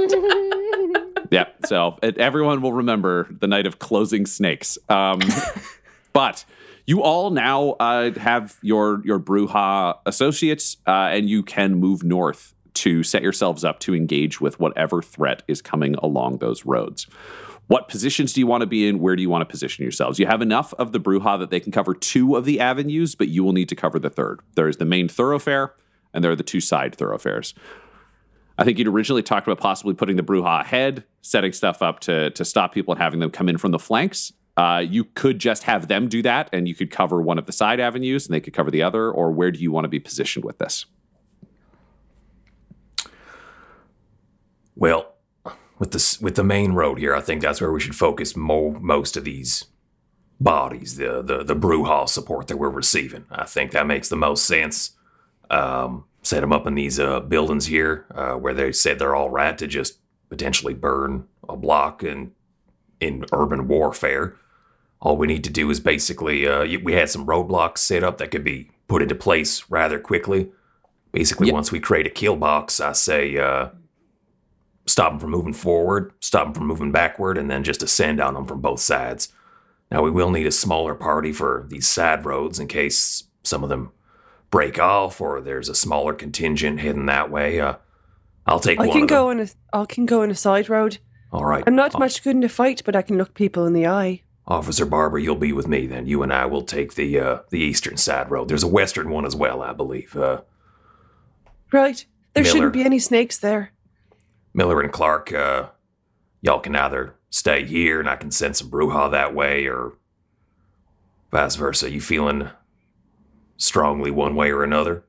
[1.30, 1.48] yeah.
[1.66, 4.78] So it, everyone will remember the night of closing snakes.
[4.88, 5.20] Um,
[6.16, 6.46] but
[6.86, 12.54] you all now uh, have your your Brujah associates, uh, and you can move north
[12.76, 17.06] to set yourselves up to engage with whatever threat is coming along those roads.
[17.68, 19.00] What positions do you want to be in?
[19.00, 20.18] Where do you want to position yourselves?
[20.18, 23.28] You have enough of the Brujah that they can cover two of the avenues, but
[23.28, 24.40] you will need to cover the third.
[24.56, 25.74] There is the main thoroughfare,
[26.14, 27.54] and there are the two side thoroughfares.
[28.58, 32.30] I think you'd originally talked about possibly putting the Brujah ahead, setting stuff up to
[32.30, 34.32] to stop people and having them come in from the flanks.
[34.58, 37.52] Uh, you could just have them do that, and you could cover one of the
[37.52, 39.12] side avenues, and they could cover the other.
[39.12, 40.86] Or where do you want to be positioned with this?
[44.76, 45.16] Well,
[45.80, 48.78] with the with the main road here, I think that's where we should focus mo-
[48.80, 49.66] most of these
[50.40, 53.26] bodies, the the the Brujah support that we're receiving.
[53.32, 54.92] I think that makes the most sense.
[55.50, 59.30] Um, set them up in these uh, buildings here, uh, where they said they're all
[59.30, 60.00] right to just
[60.30, 62.32] potentially burn a block in
[63.00, 64.36] in urban warfare.
[65.06, 68.32] All we need to do is basically, uh, we had some roadblocks set up that
[68.32, 70.50] could be put into place rather quickly.
[71.12, 71.54] Basically, Yeah.
[71.54, 73.38] once we create a kill box, I say.
[73.38, 73.70] Uh,
[74.88, 78.34] stop them from moving forward, stop them from moving backward, and then just ascend on
[78.34, 79.32] them from both sides.
[79.92, 83.70] Now, we will need a smaller party for these side roads in case some of
[83.70, 83.92] them
[84.50, 87.60] break off or there's a smaller contingent heading that way.
[87.60, 87.76] Uh,
[88.48, 90.98] I'll take I one can go on a I can go on a side road.
[91.32, 91.64] All right.
[91.68, 93.86] I'm not O- much good in a fight, but I can look people in the
[93.88, 94.22] eye.
[94.48, 96.06] Officer Barber, you'll be with me then.
[96.06, 98.48] You and I will take the uh, the eastern side road.
[98.48, 100.16] There's a western one as well, I believe.
[100.16, 100.42] Uh,
[101.72, 102.06] Right.
[102.34, 102.54] There Miller.
[102.54, 103.72] shouldn't be any snakes there.
[104.54, 105.70] Miller and Clark, uh,
[106.42, 109.94] y'all can either stay here and I can send some Brujah that way, or
[111.32, 111.90] vice versa.
[111.92, 112.50] You feeling
[113.58, 115.04] strongly one way or another?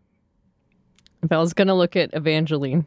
[1.23, 2.87] Val's gonna look at Evangeline.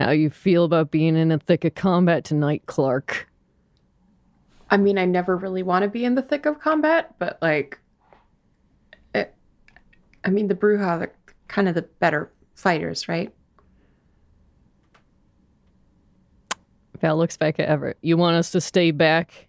[0.00, 3.28] How you feel about being in the thick of combat tonight, Clark?
[4.74, 7.78] I mean, I never really want to be in the thick of combat, but like,
[9.14, 9.32] it,
[10.24, 11.12] I mean, the Brujah are
[11.46, 13.32] kind of the better fighters, right?
[17.00, 17.98] Val looks back at Everett.
[18.02, 19.46] You want us to stay back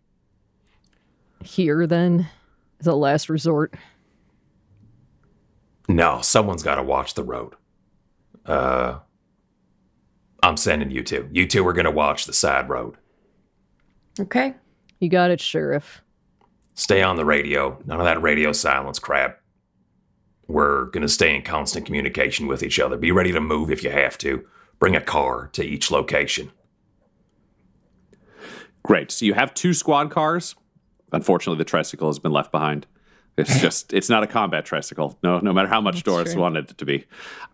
[1.44, 2.30] here then?
[2.80, 3.74] As a last resort.
[5.90, 7.56] No, someone's got to watch the road.
[8.46, 9.00] Uh,
[10.44, 11.28] I'm sending you two.
[11.32, 12.98] You two are going to watch the side road.
[14.20, 14.54] Okay.
[15.00, 16.02] You got it, Sheriff.
[16.74, 17.82] Stay on the radio.
[17.86, 19.40] None of that radio silence crap.
[20.48, 22.98] We're going to stay in constant communication with each other.
[22.98, 24.46] Be ready to move if you have to.
[24.80, 26.52] Bring a car to each location.
[28.84, 29.10] Great.
[29.10, 30.56] So you have two squad cars.
[31.12, 32.86] Unfortunately, the tricycle has been left behind.
[33.38, 35.18] It's just it's not a combat tricycle.
[35.22, 36.42] No, no matter how much Doris true.
[36.42, 37.06] wanted it to be.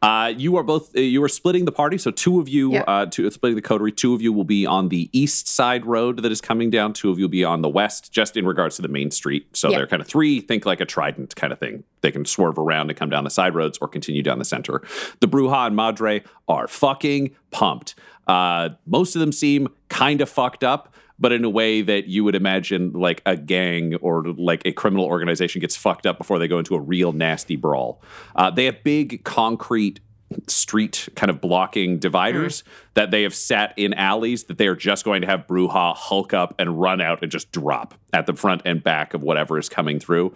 [0.01, 1.97] Uh, you are both uh, you are splitting the party.
[1.97, 2.81] So two of you, Yeah.
[2.87, 3.91] uh, two, splitting the coterie.
[3.91, 6.93] Two of you will be on the east side road that is coming down.
[6.93, 9.47] Two of you will be on the west, just in regards to the main street.
[9.57, 9.77] So Yeah.
[9.79, 10.39] they're kind of three.
[10.39, 11.83] Think like a trident kind of thing.
[12.01, 14.81] They can swerve around and come down the side roads or continue down the center.
[15.19, 17.95] The Brujah and Madre are fucking pumped.
[18.27, 22.23] Uh, most of them seem kind of fucked up but in a way that you
[22.23, 26.47] would imagine like a gang or like a criminal organization gets fucked up before they
[26.47, 28.01] go into a real nasty brawl.
[28.35, 29.99] Uh, they have big concrete
[30.47, 32.63] street kind of blocking dividers
[32.93, 36.33] that they have set in alleys that they are just going to have Brujah hulk
[36.33, 39.69] up and run out and just drop at the front and back of whatever is
[39.69, 40.33] coming through.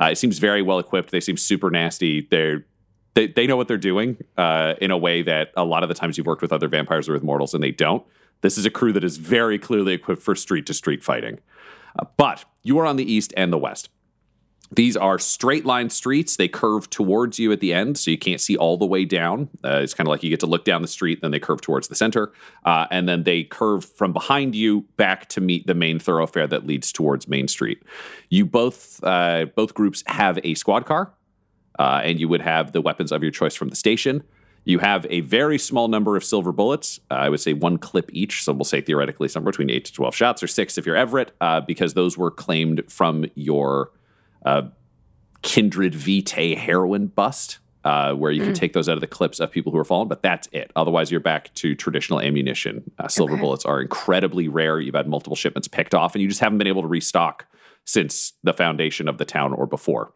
[0.00, 1.10] Uh, it seems very well equipped.
[1.10, 2.26] They seem super nasty.
[2.30, 2.64] They're
[3.14, 5.94] they, they know what they're doing uh, in a way that a lot of the
[5.94, 8.04] times you've worked with other vampires or with mortals and they don't.
[8.40, 11.38] This is a crew that is very clearly equipped for street to street fighting.
[11.98, 13.88] Uh, but you are on the east and the west.
[14.70, 16.36] These are straight line streets.
[16.36, 19.48] They curve towards you at the end, so you can't see all the way down.
[19.64, 21.62] Uh, it's kind of like you get to look down the street, then they curve
[21.62, 22.32] towards the center,
[22.66, 26.66] uh, and then they curve from behind you back to meet the main thoroughfare that
[26.66, 27.82] leads towards Main Street.
[28.28, 31.14] You both, uh, both groups have a squad car,
[31.78, 34.22] uh, and you would have the weapons of your choice from the station.
[34.68, 37.00] You have a very small number of silver bullets.
[37.10, 38.44] Uh, I would say one clip each.
[38.44, 41.34] So we'll say theoretically somewhere between eight to 12 shots or six if you're Everett,
[41.40, 43.92] uh, because those were claimed from your
[44.44, 44.64] uh,
[45.40, 49.50] Kindred Vitae heroin bust, uh, where you can take those out of the clips of
[49.50, 50.70] people who are fallen, but that's it.
[50.76, 52.90] Otherwise, you're back to traditional ammunition.
[52.98, 53.40] Uh, silver Okay.
[53.40, 54.78] bullets are incredibly rare.
[54.80, 57.46] You've had multiple shipments picked off, and you just haven't been able to restock
[57.86, 60.12] since the foundation of the town or before.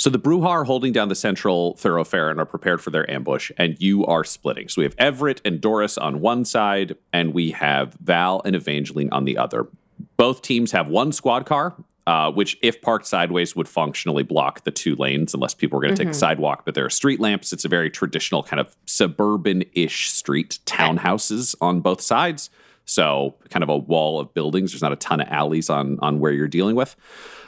[0.00, 3.52] So the Brujah are holding down the central thoroughfare and are prepared for their ambush,
[3.58, 4.66] and you are splitting.
[4.70, 9.10] So we have Everett and Doris on one side, and we have Val and Evangeline
[9.12, 9.68] on the other.
[10.16, 11.76] Both teams have one squad car,
[12.06, 15.94] uh, which, if parked sideways, would functionally block the two lanes unless people were going
[15.94, 16.64] to take the sidewalk.
[16.64, 17.52] But there are street lamps.
[17.52, 22.48] It's a very traditional kind of suburban ish street, townhouses on both sides.
[22.86, 24.72] So, kind of a wall of buildings.
[24.72, 26.96] There's not a ton of alleys on, on where you're dealing with.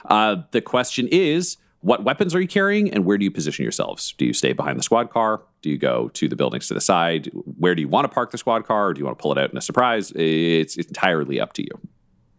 [0.05, 4.15] Uh, the question is what weapons are you carrying and where do you position yourselves?
[4.17, 5.43] Do you stay behind the squad car?
[5.63, 7.31] Do you go to the buildings to the side?
[7.35, 9.33] Where do you want to park the squad car or do you want to pull
[9.33, 10.13] it out in a surprise?
[10.15, 11.81] It's entirely up to you.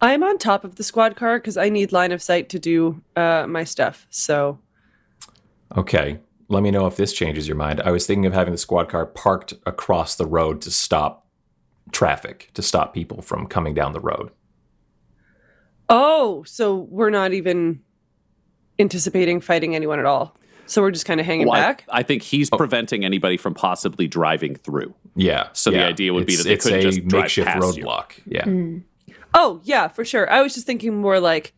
[0.01, 3.01] I'm on top of the squad car because I need line of sight to do
[3.15, 4.07] uh, my stuff.
[4.09, 4.59] So
[5.77, 6.19] Okay.
[6.49, 7.81] Let me know if this changes your mind.
[7.81, 11.25] I was thinking of having the squad car parked across the road to stop
[11.91, 14.31] traffic, to stop people from coming down the road.
[15.89, 17.81] Oh, so we're not even
[18.84, 20.36] anticipating fighting anyone at all.
[20.65, 21.84] So we're just kind of hanging Well, back.
[21.89, 24.93] I, think he's preventing anybody from possibly driving through.
[25.15, 25.49] Yeah.
[25.53, 27.84] So the idea would be that they it's couldn't a just drive makeshift past you.
[27.84, 28.11] roadblock.
[28.25, 28.43] Yeah.
[28.45, 28.84] Mm.
[29.34, 30.29] Oh, yeah, for sure.
[30.31, 31.53] I was just thinking more like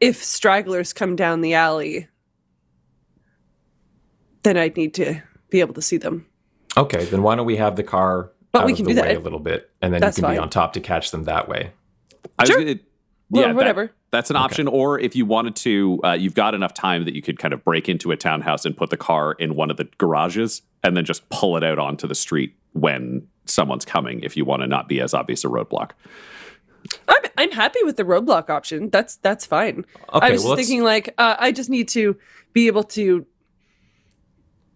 [0.00, 2.08] if stragglers come down the alley,
[4.42, 6.26] then I'd need to be able to see them.
[6.76, 9.08] Okay, then why don't we have the car But out we of the do way
[9.08, 9.16] that.
[9.16, 11.48] a little bit, and then That's you can be on top to catch them that
[11.48, 11.70] way.
[12.38, 12.58] I was Sure.
[12.58, 12.78] gonna-
[13.30, 13.92] Well, yeah, that- whatever.
[14.14, 14.68] That's an option.
[14.68, 17.64] Or if you wanted to, uh, you've got enough time that you could kind of
[17.64, 21.04] break into a townhouse and put the car in one of the garages and then
[21.04, 24.88] just pull it out onto the street when someone's coming if you want to not
[24.88, 25.90] be as obvious a roadblock.
[27.08, 28.90] I'm I'm happy with the roadblock option.
[28.90, 29.84] That's that's fine.
[30.12, 32.16] Okay, I was well, just let's- thinking like uh, I just need to
[32.52, 33.26] be able to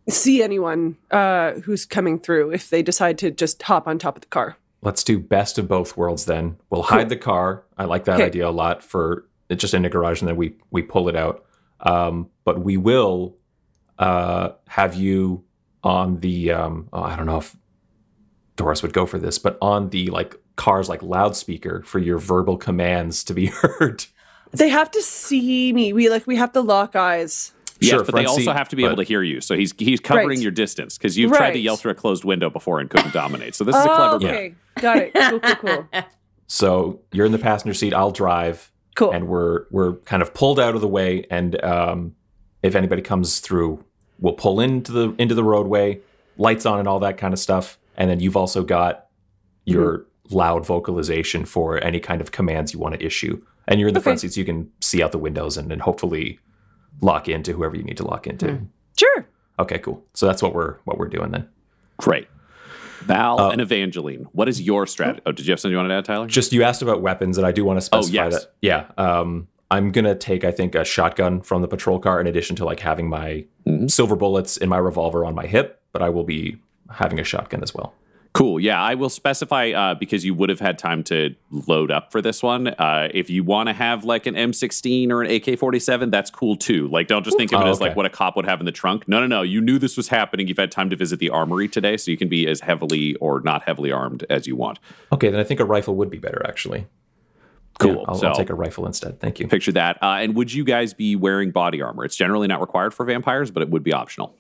[0.09, 4.22] see anyone uh, who's coming through if they decide to just hop on top of
[4.22, 4.57] the car.
[4.83, 6.57] Let's do best of both worlds then.
[6.70, 7.64] We'll hide the car.
[7.76, 8.24] I like that Okay.
[8.26, 11.16] idea a lot for it's just in a garage and then we we pull it
[11.16, 11.45] out.
[11.81, 13.37] Um, but we will
[13.99, 15.45] uh, have you
[15.83, 17.57] on the um, oh, I don't know if
[18.57, 22.57] Doris would go for this, but on the like car's like loudspeaker for your verbal
[22.57, 23.47] commands to be
[23.79, 24.05] heard.
[24.53, 25.93] They have to see me.
[25.93, 27.53] We like we have to lock eyes.
[27.81, 29.41] Yes, Sure, but they also seat, have to be able to hear you.
[29.41, 30.39] So he's he's covering Right.
[30.41, 33.55] your distance because you've tried to yell through a closed window before and couldn't dominate.
[33.55, 34.31] So this is a Oh, clever move.
[34.31, 35.14] okay, got it.
[35.14, 35.89] Cool, cool, cool.
[36.47, 37.93] So you're in the passenger seat.
[37.95, 38.72] I'll drive.
[38.97, 39.12] Cool.
[39.12, 42.16] and we're we're kind of pulled out of the way and um,
[42.64, 43.85] if anybody comes through
[44.18, 46.01] we'll pull into the into the roadway
[46.37, 49.07] lights on and all that kind of stuff and then you've also got
[49.64, 50.35] your Mm-hmm.
[50.37, 54.01] loud vocalization for any kind of commands you want to issue and you're in the
[54.01, 54.26] front Okay.
[54.26, 56.41] seats you can see out the windows and then hopefully
[57.01, 58.66] lock into whoever you need to lock into Mm.
[58.99, 59.26] Sure.
[59.59, 61.49] okay cool so that's what we're what we're doing then
[61.99, 62.28] Great.
[63.03, 65.20] Val Uh, and Evangeline, what is your strategy?
[65.26, 66.26] Oh, did you have something you wanted to add, Tyler?
[66.26, 68.34] just you asked about weapons and i do want to specify Oh, yes.
[68.44, 72.26] that yeah um i'm gonna take i think a shotgun from the patrol car in
[72.26, 73.90] addition to like having my Mhm.
[73.90, 76.57] silver bullets in my revolver on my hip but i will be
[76.90, 77.94] having a shotgun as well
[78.39, 78.61] Cool.
[78.61, 82.22] Yeah, I will specify uh, because you would have had time to load up for
[82.22, 82.68] this one.
[82.68, 86.86] Uh, if you want to have like an M16 or an AK-47, that's cool too.
[86.86, 88.66] Like, don't just think of it Oh, as like what a cop would have in
[88.66, 89.09] the trunk.
[89.09, 89.43] No, no, no.
[89.43, 90.47] You knew this was happening.
[90.47, 93.41] You've had time to visit the armory today, so you can be as heavily or
[93.41, 94.78] not heavily armed as you want.
[95.12, 96.86] Okay, then I think a rifle would be better actually.
[97.80, 97.97] Cool.
[97.97, 99.18] Yeah, I'll, so I'll take a rifle instead.
[99.18, 99.49] Thank you.
[99.49, 99.99] picture that.
[100.01, 102.05] Uh, and would you guys be wearing body armor?
[102.05, 104.36] It's generally not required for vampires, but it would be optional.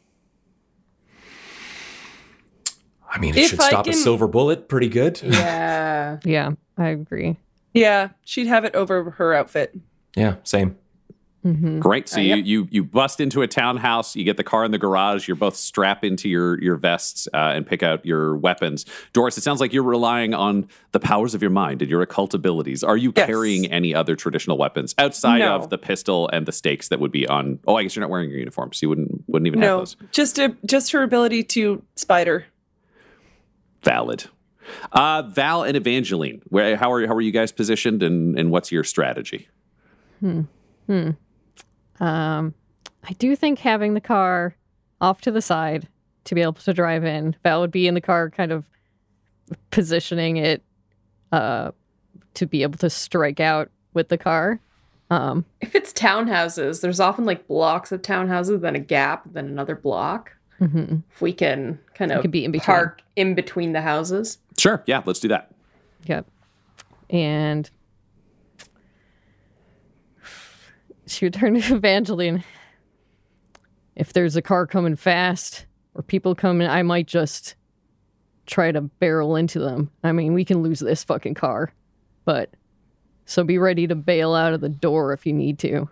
[3.10, 5.20] I mean, it If should I stop a silver bullet pretty good.
[5.24, 6.18] Yeah.
[6.24, 7.36] Yeah, I agree.
[7.74, 9.74] Yeah, she'd have it over her outfit.
[10.16, 10.76] Yeah, same.
[11.42, 12.08] hmm Great.
[12.08, 12.44] So Uh, you, yep.
[12.46, 14.16] you you bust into a townhouse.
[14.16, 15.28] You get the car in the garage.
[15.28, 18.84] You're both strap into your your vests uh, and pick out your weapons.
[19.12, 22.34] Doris, it sounds like you're relying on the powers of your mind and your occult
[22.34, 22.82] abilities.
[22.82, 23.26] Are you Yes.
[23.26, 25.54] carrying any other traditional weapons outside No.
[25.54, 27.60] of the pistol and the stakes that would be on?
[27.66, 29.96] Oh, I guess you're not wearing your uniform, so you wouldn't wouldn't even have those.
[30.10, 32.46] just a, just her ability to spider.
[33.82, 34.26] Valid.
[34.92, 38.70] Uh, Val and Evangeline, where how are how are you guys positioned, and and what's
[38.70, 39.48] your strategy?
[40.20, 40.42] Hmm.
[42.00, 42.54] Um,
[43.04, 44.54] I do think having the car
[45.00, 45.88] off to the side
[46.24, 48.68] to be able to drive in, Val would be in the car, kind of
[49.70, 50.62] positioning it
[51.32, 51.70] uh,
[52.34, 54.60] to be able to strike out with the car.
[55.10, 59.74] Um, If it's townhouses, there's often like blocks of townhouses, then a gap, then another
[59.74, 60.32] block.
[60.60, 61.02] Mhm.
[61.10, 62.64] If we can kind of could be in between.
[62.64, 64.38] park in between the houses.
[64.56, 64.82] Sure.
[64.86, 65.02] Yeah.
[65.04, 65.52] Let's do that.
[66.04, 66.26] Yep.
[67.10, 67.70] And
[71.06, 72.44] she would turn to Evangeline.
[73.96, 77.56] If there's a car coming fast or people coming, I might just
[78.46, 79.90] try to barrel into them.
[80.02, 81.72] I mean, we can lose this fucking car.
[82.24, 82.50] But
[83.24, 85.88] so be ready to bail out of the door if you need to.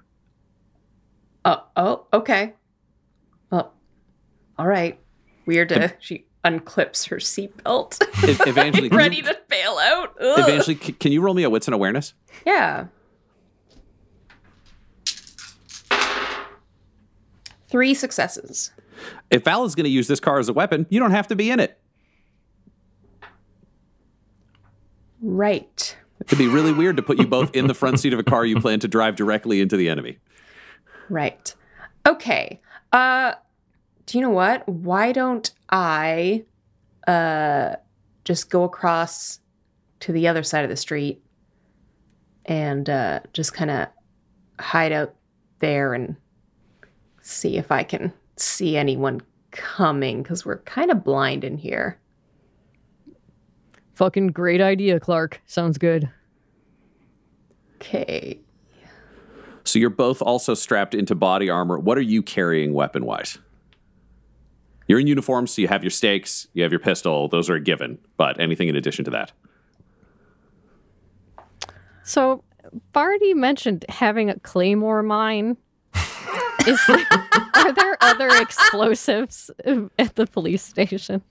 [1.45, 2.55] Oh, oh, okay.
[4.59, 4.99] All right.
[5.47, 5.93] Weird to.
[6.01, 8.01] She unclips her seatbelt.
[8.25, 10.17] E- you- Ready to bail out.
[10.21, 10.39] Ugh.
[10.39, 12.15] Evangeline, can you roll me a wits and awareness?
[12.47, 12.87] Yeah.
[17.69, 18.71] Three successes.
[19.31, 21.37] If Val is going to use this car as a weapon, you don't have to
[21.37, 21.79] be in it.
[25.21, 25.97] Right.
[26.21, 28.45] It'd be really weird to put you both in the front seat of a car
[28.47, 30.19] you plan to drive directly into the enemy.
[31.09, 31.55] Right.
[32.07, 32.61] Okay.
[32.93, 33.35] Uh
[34.07, 34.67] do you know what?
[34.69, 36.45] Why don't I
[37.07, 37.77] uh
[38.25, 39.41] just go across
[40.01, 41.23] to the other side of the street
[42.45, 43.89] and uh just kind of
[44.59, 45.15] hide out
[45.59, 46.17] there and
[47.21, 51.99] see if I can see anyone coming cuz we're kind of blind in here.
[53.95, 55.41] Fucking great idea, Clark.
[55.47, 56.11] Sounds good.
[57.77, 58.41] Okay.
[59.65, 61.79] So you're both also strapped into body armor.
[61.79, 63.39] What are you carrying weapon wise?
[64.89, 67.29] You're in uniform, so you have your stakes, you have your pistol.
[67.29, 67.99] Those are a given.
[68.17, 69.33] But anything in addition to that?
[72.05, 72.45] So,
[72.93, 75.57] Barty mentioned having a claymore mine.
[76.67, 77.05] Is there,
[77.55, 79.51] are there other explosives
[79.99, 81.23] at the police station?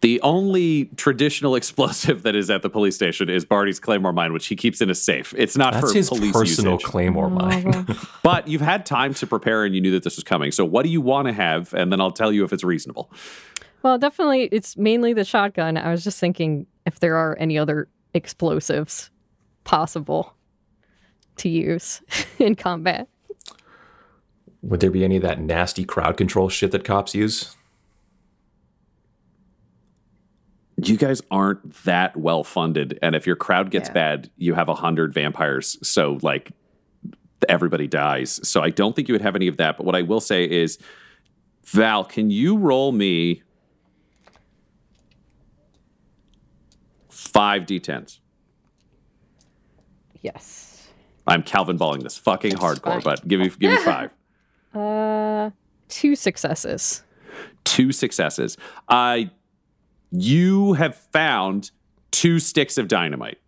[0.00, 4.46] The only traditional explosive that is at the police station is Barty's Claymore mine, which
[4.46, 5.34] he keeps in a safe.
[5.36, 6.86] It's not That's for his police personal usage.
[6.90, 7.86] claymore mine.
[8.22, 10.52] But you've had time to prepare and you knew that this was coming.
[10.52, 11.72] So what do you want to have?
[11.74, 13.10] And then I'll tell you if it's reasonable.
[13.82, 15.76] Well, definitely, it's mainly the shotgun.
[15.76, 19.10] I was just thinking if there are any other explosives
[19.64, 20.34] possible
[21.36, 22.02] to use
[22.38, 23.08] in combat.
[24.62, 27.56] Would there be any of that nasty crowd control shit that cops use?
[30.76, 32.98] You guys aren't that well funded.
[33.00, 33.94] And if your crowd gets Yeah.
[33.94, 35.78] bad, you have a hundred vampires.
[35.86, 36.50] So like
[37.48, 38.40] everybody dies.
[38.46, 39.76] So I don't think you would have any of that.
[39.76, 40.78] But what I will say is,
[41.66, 43.42] Val, can you roll me
[47.08, 48.18] five d10s?
[50.22, 50.88] Yes.
[51.26, 53.00] I'm Calvin balling this fucking hardcore, fine.
[53.02, 54.10] but give me give me five.
[54.74, 55.50] Uh,
[55.88, 57.02] two successes.
[57.64, 58.56] two successes.
[58.88, 59.20] Uh,
[60.16, 61.70] you have found
[62.10, 63.38] two sticks of dynamite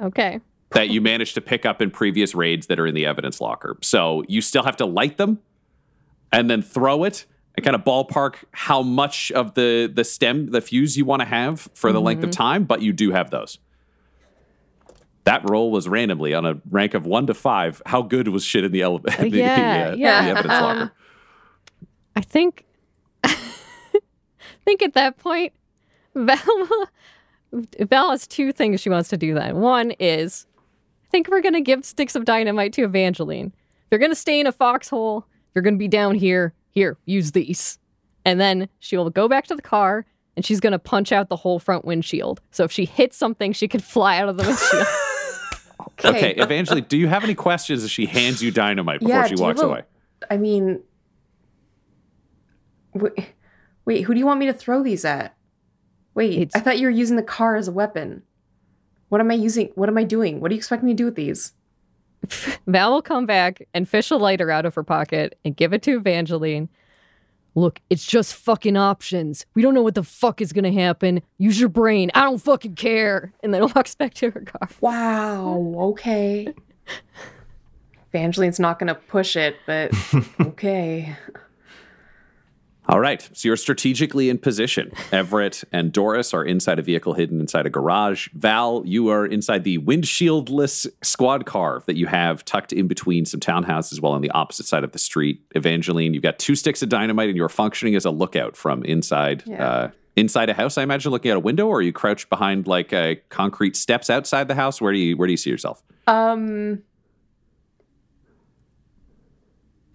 [0.00, 0.40] Okay.
[0.72, 3.76] that you managed to pick up in previous raids that are in the evidence locker.
[3.80, 5.38] So you still have to light them
[6.32, 7.24] and then throw it
[7.56, 11.26] and kind of ballpark how much of the the stem, the fuse you want to
[11.26, 13.58] have for the length of time, but you do have those.
[15.24, 17.82] That roll was randomly on a rank of one to five.
[17.86, 20.22] How good was shit in the, ele- the, yeah, the, uh, yeah.
[20.24, 20.92] the evidence locker?
[22.16, 22.64] I think
[23.24, 23.34] I
[24.64, 25.52] think at that point
[26.26, 26.88] Val
[27.80, 29.56] Val has two things she wants to do then.
[29.56, 30.46] One is
[31.04, 33.46] I think we're gonna give sticks of dynamite to Evangeline.
[33.56, 37.32] If you're gonna stay in a foxhole, if you're gonna be down here, here, use
[37.32, 37.78] these.
[38.24, 40.04] And then she will go back to the car
[40.36, 42.40] and she's going to punch out the whole front windshield.
[42.50, 44.86] So if she hits something, she could fly out of the windshield.
[46.04, 49.34] Okay, Evangeline, do you have any questions as she hands you dynamite before Yeah, she
[49.36, 49.82] walks have a- away?
[50.30, 50.80] I mean,
[52.94, 53.12] wait,
[53.84, 55.34] wait, who do you want me to throw these at?
[56.14, 58.22] Wait, It's- I thought you were using the car as a weapon.
[59.08, 59.70] What am I using?
[59.74, 60.40] What am I doing?
[60.40, 61.52] What do you expect me to do with these?
[62.66, 65.82] Val will come back and fish a lighter out of her pocket and give it
[65.82, 66.68] to Evangeline.
[67.56, 69.44] Look, it's just fucking options.
[69.54, 71.22] We don't know what the fuck is gonna happen.
[71.38, 72.10] Use your brain.
[72.14, 73.32] I don't fucking care.
[73.42, 74.68] And then walks back to her car.
[74.80, 75.74] Wow.
[75.78, 76.54] Okay.
[78.14, 79.92] Evangeline's not to push it, but
[80.40, 81.16] okay.
[82.90, 84.90] All right, so you're strategically in position.
[85.12, 88.28] Everett and Doris are inside a vehicle hidden inside a garage.
[88.34, 93.38] Val, you are inside the windshieldless squad car that you have tucked in between some
[93.38, 95.40] townhouses while on the opposite side of the street.
[95.54, 99.44] Evangeline, you've got two sticks of dynamite and you're functioning as a lookout from inside
[99.46, 99.64] Yeah.
[99.64, 102.66] uh, inside a house, I imagine, looking out a window, or are you crouched behind
[102.66, 104.80] like uh, concrete steps outside the house?
[104.80, 105.80] Where do you where do you see yourself?
[106.08, 106.82] Um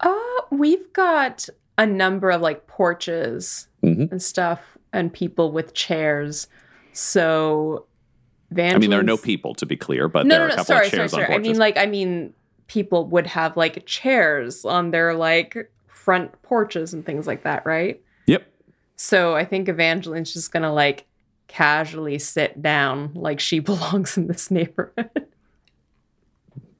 [0.00, 0.14] Uh
[0.50, 1.46] we've got
[1.78, 4.10] a number of like porches Mhm.
[4.10, 4.60] and stuff
[4.92, 6.48] and people with chairs.
[6.92, 7.86] So
[8.56, 10.50] I mean, there are no people to be clear, but no, there no, are a
[10.56, 11.34] couple sorry, of sorry, chairs on sorry.
[11.34, 12.32] I mean, like, I mean,
[12.68, 18.00] people would have like chairs on their like front porches and things like that, right?
[18.26, 18.46] yep.
[18.96, 21.04] So I think Evangeline's just gonna like
[21.48, 25.25] casually sit down like she belongs in this neighborhood.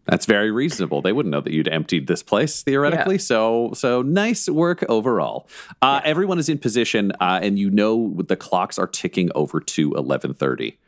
[0.07, 1.03] That's very reasonable.
[1.03, 3.19] They wouldn't know that you'd emptied this place theoretically.
[3.19, 5.49] So, so nice work overall.
[5.83, 9.95] Uh, Everyone is in position, uh, and you know the clocks are ticking over to
[9.95, 10.79] eleven thirty.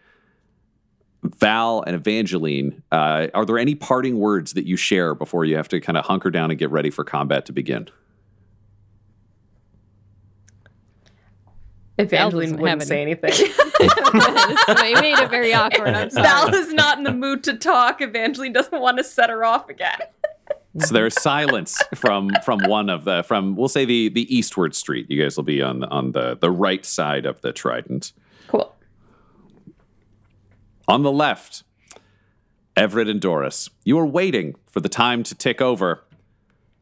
[1.24, 5.68] Val and Evangeline, uh, are there any parting words that you share before you have
[5.68, 7.88] to kind of hunker down and get ready for combat to begin?
[11.99, 13.30] Evangeline wouldn't have say anything.
[13.32, 15.88] it made it very awkward.
[15.88, 16.26] I'm sorry.
[16.26, 18.01] Val is not in the mood to talk.
[18.01, 19.99] Evangeline doesn't want to set her off again.
[20.78, 25.11] So there's silence from from one of the from we'll say the the eastward street.
[25.11, 28.12] You guys will be on the, on the the right side of the Trident.
[28.46, 28.72] Cool.
[30.86, 31.64] On the left,
[32.76, 33.68] Everett and Doris.
[33.84, 36.05] You are waiting for the time to tick over.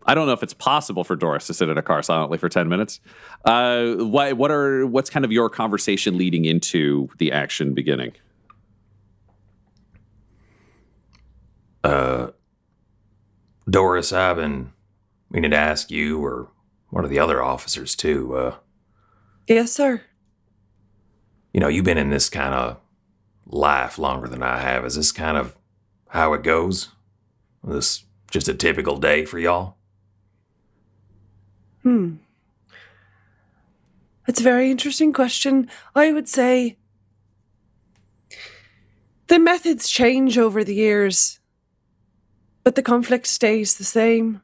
[0.06, 2.48] I don't know if it's possible for Doris to sit in a car silently for
[2.48, 3.00] 10 minutes.
[3.44, 8.12] Uh, what, what are what's kind of your conversation leading into the action beginning?
[11.84, 12.28] Uh,
[13.68, 14.72] Doris, I've been
[15.30, 16.48] meaning to ask you or
[16.90, 18.36] one of the other officers too.
[18.36, 18.54] Uh,
[19.48, 20.02] Yes, sir.
[21.52, 22.78] you know, you've been in this kind of
[23.46, 24.84] life longer than I have.
[24.84, 25.56] Is this kind of
[26.08, 26.88] how it goes?
[27.62, 29.75] This just a typical day for y'all?
[31.86, 32.14] Hmm.
[34.26, 35.70] That's a very interesting question.
[35.94, 36.78] I would say
[39.28, 41.38] the methods change over the years,
[42.64, 44.42] but the conflict stays the same.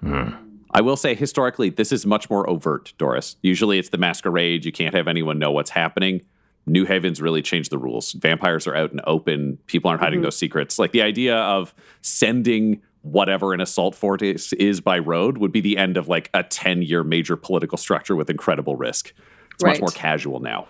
[0.00, 0.30] Hmm.
[0.70, 3.36] I will say historically, this is much more overt, Doris.
[3.42, 4.64] Usually it's the masquerade.
[4.64, 6.22] You can't have anyone know what's happening.
[6.64, 8.12] New Haven's really changed the rules.
[8.12, 9.58] Vampires are out and open.
[9.66, 10.78] People aren't hiding those secrets.
[10.78, 12.80] Like the idea of sending
[13.12, 16.42] whatever an assault fort is, is by road would be the end of like a
[16.42, 19.12] 10 year major political structure with incredible risk.
[19.54, 20.68] It's much more casual now.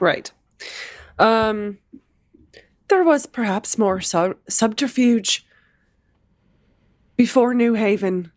[0.00, 0.30] Right.
[1.18, 1.78] Um,
[2.88, 5.46] there was perhaps more sub- subterfuge
[7.16, 8.32] before New Haven,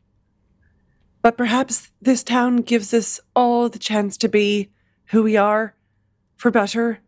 [1.21, 4.69] but perhaps this town gives us all the chance to be
[5.07, 5.75] who we are,
[6.35, 6.99] for better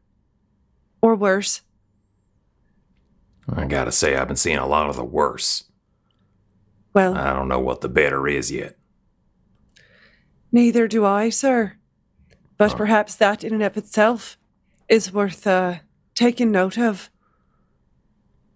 [1.02, 1.62] or worse.
[3.54, 5.66] I gotta say, I've been seeing a lot of the worse.
[6.94, 8.78] Well, I don't know what the better is yet.
[10.52, 11.74] neither do I, sir.
[12.58, 14.38] But perhaps that in and of itself
[14.90, 15.76] is worth uh,
[16.14, 17.10] taking note of.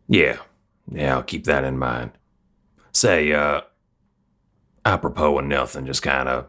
[0.08, 0.38] Yeah,
[0.92, 2.12] yeah, I'll keep that in mind.
[2.92, 3.62] Say, uh,
[4.84, 6.48] apropos of nothing, just kind of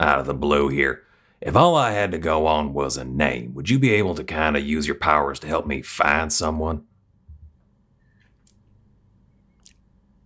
[0.00, 1.04] out of the blue here.
[1.40, 4.24] If all I had to go on was a name, would you be able to
[4.24, 6.84] kind of use your powers to help me find someone?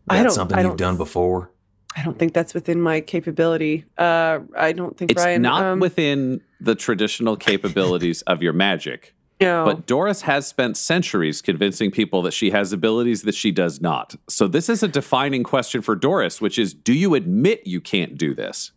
[0.09, 1.51] I don't- something I you've done before.
[1.97, 3.87] I don't think that's within my capability.
[3.97, 5.41] Uh, I don't think It's Brian.
[5.41, 9.15] not um, within the traditional capabilities of your magic.
[9.41, 9.65] no.
[9.65, 14.15] But Doris has spent centuries convincing people that she has abilities that she does not.
[14.29, 18.19] So this is a defining question for Doris, which is do you admit you can't
[18.19, 18.73] do this?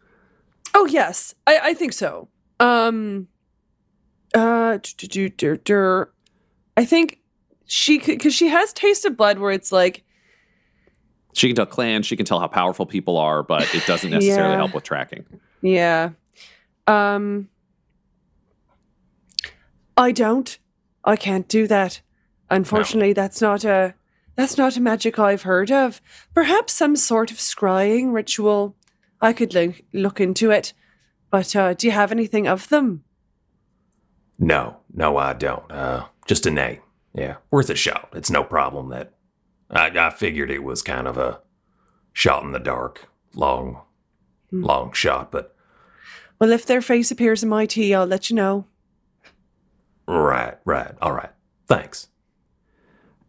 [0.74, 2.30] Oh yes, I, I think so.
[2.62, 3.28] Um,
[4.34, 4.78] uh.
[6.78, 7.20] I think
[7.66, 10.04] she could because she has tasted blood where it's like
[11.34, 14.54] She can tell clans, she can tell how powerful people are, but it doesn't necessarily
[14.54, 14.58] Yeah.
[14.58, 15.26] help with tracking.
[15.62, 16.10] yeah.
[16.88, 17.50] Um,
[19.98, 20.58] I don't.
[21.04, 22.02] I can't do that.
[22.50, 23.94] Unfortunately, that's not a
[24.36, 26.02] that's not a magic I've heard of.
[26.34, 28.76] Perhaps some sort of scrying ritual.
[29.22, 30.74] I could look look into it.
[31.30, 33.04] But uh, do you have anything of them?
[34.40, 35.70] No, no, I don't.
[35.72, 36.80] Uh, just a name.
[37.14, 38.10] Yeah, worth a shot.
[38.14, 38.90] It's no problem.
[38.90, 39.12] That
[39.70, 41.42] I, I figured it was kind of a
[42.14, 43.82] shot in the dark, long,
[44.52, 45.32] long shot.
[45.32, 45.56] But
[46.40, 48.66] Well, if their face appears in my tea, I'll let you know.
[50.08, 51.32] right, right, all right.
[51.68, 52.08] Thanks.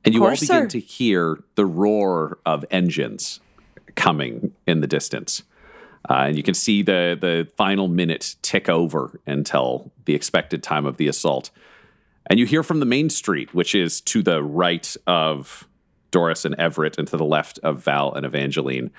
[0.04, 0.66] And you all begin sir.
[0.66, 3.40] to hear the roar of engines
[3.96, 5.42] coming in the distance.
[6.08, 10.86] Uh, and you can see the, the final minute tick over until the expected time
[10.86, 11.50] of the assault.
[12.26, 15.68] And you hear from the main street, which is to the right of
[16.10, 18.90] Doris and Everett and to the left of Val and Evangeline,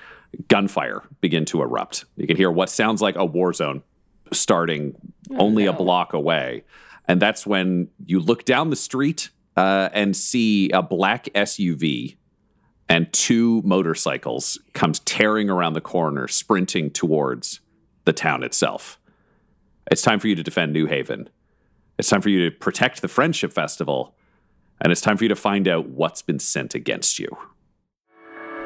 [0.47, 2.05] gunfire begin to erupt.
[2.15, 3.83] You can hear what sounds like a war zone
[4.31, 4.95] starting
[5.37, 6.63] only a block away.
[7.07, 12.15] And that's when you look down the street uh, and see a black SUV
[12.87, 17.61] and two motorcycles comes tearing around the corner, sprinting towards
[18.05, 18.99] the town itself.
[19.89, 21.29] It's time for you to defend New Haven.
[21.97, 24.15] It's time for you to protect the Friendship Festival.
[24.81, 27.37] And it's time for you to find out what's been sent against you.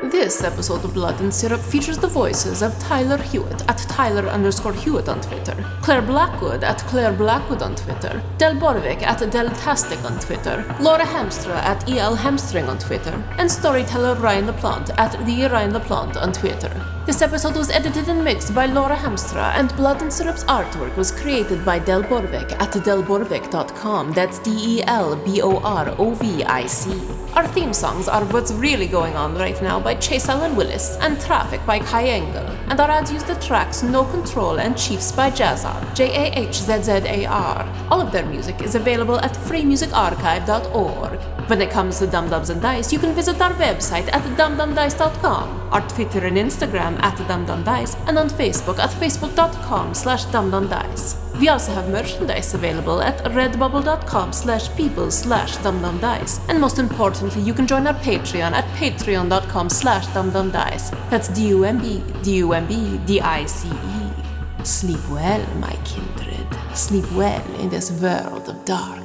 [0.03, 4.73] This episode of Blood and Syrup features the voices of Tyler Hewitt at Tyler underscore
[4.73, 10.19] Hewitt on Twitter, Clare Blackwood at Clare Blackwood on Twitter, Del Borovic at Deltastic on
[10.19, 15.71] Twitter, Laura Hamstra at EL Hamstring on Twitter, and storyteller Ryan LaPlante at the Ryan
[15.71, 16.69] LaPlante on Twitter.
[17.05, 21.11] This episode was edited and mixed by Laura Hamstra, and Blood and Syrup's artwork was
[21.11, 24.11] created by Del Borovic at delborovic.com.
[24.11, 26.99] That's D E L B O R O V I C.
[27.35, 31.21] Our theme songs are What's Really Going On Right Now by Chase Allen Willis and
[31.21, 32.43] Traffic by Kai Engel.
[32.69, 36.55] And our ads use the tracks No Control and Chiefs by Jahzzar, J A H
[36.55, 37.87] Z Z A R.
[37.91, 41.19] All of their music is available at freemusicarchive.org.
[41.47, 45.87] When it comes to Dumb-Dumbs and Dice, you can visit our website at dumbdumbdice.com, our
[45.87, 51.24] Twitter and Instagram at dumbdumbdice, and on Facebook at facebook.com slash dumbdumbdice.
[51.39, 56.39] We also have merchandise available at redbubble.com slash people slash dumbdumbdice.
[56.47, 60.91] And most importantly, you can join our Patreon at patreon.com slash dumbdumbdice.
[61.09, 64.63] That's D-U-M-B, D-U-M-B, D-I-C-E.
[64.63, 66.47] Sleep well, my kindred.
[66.73, 69.04] Sleep well in this world of darkness.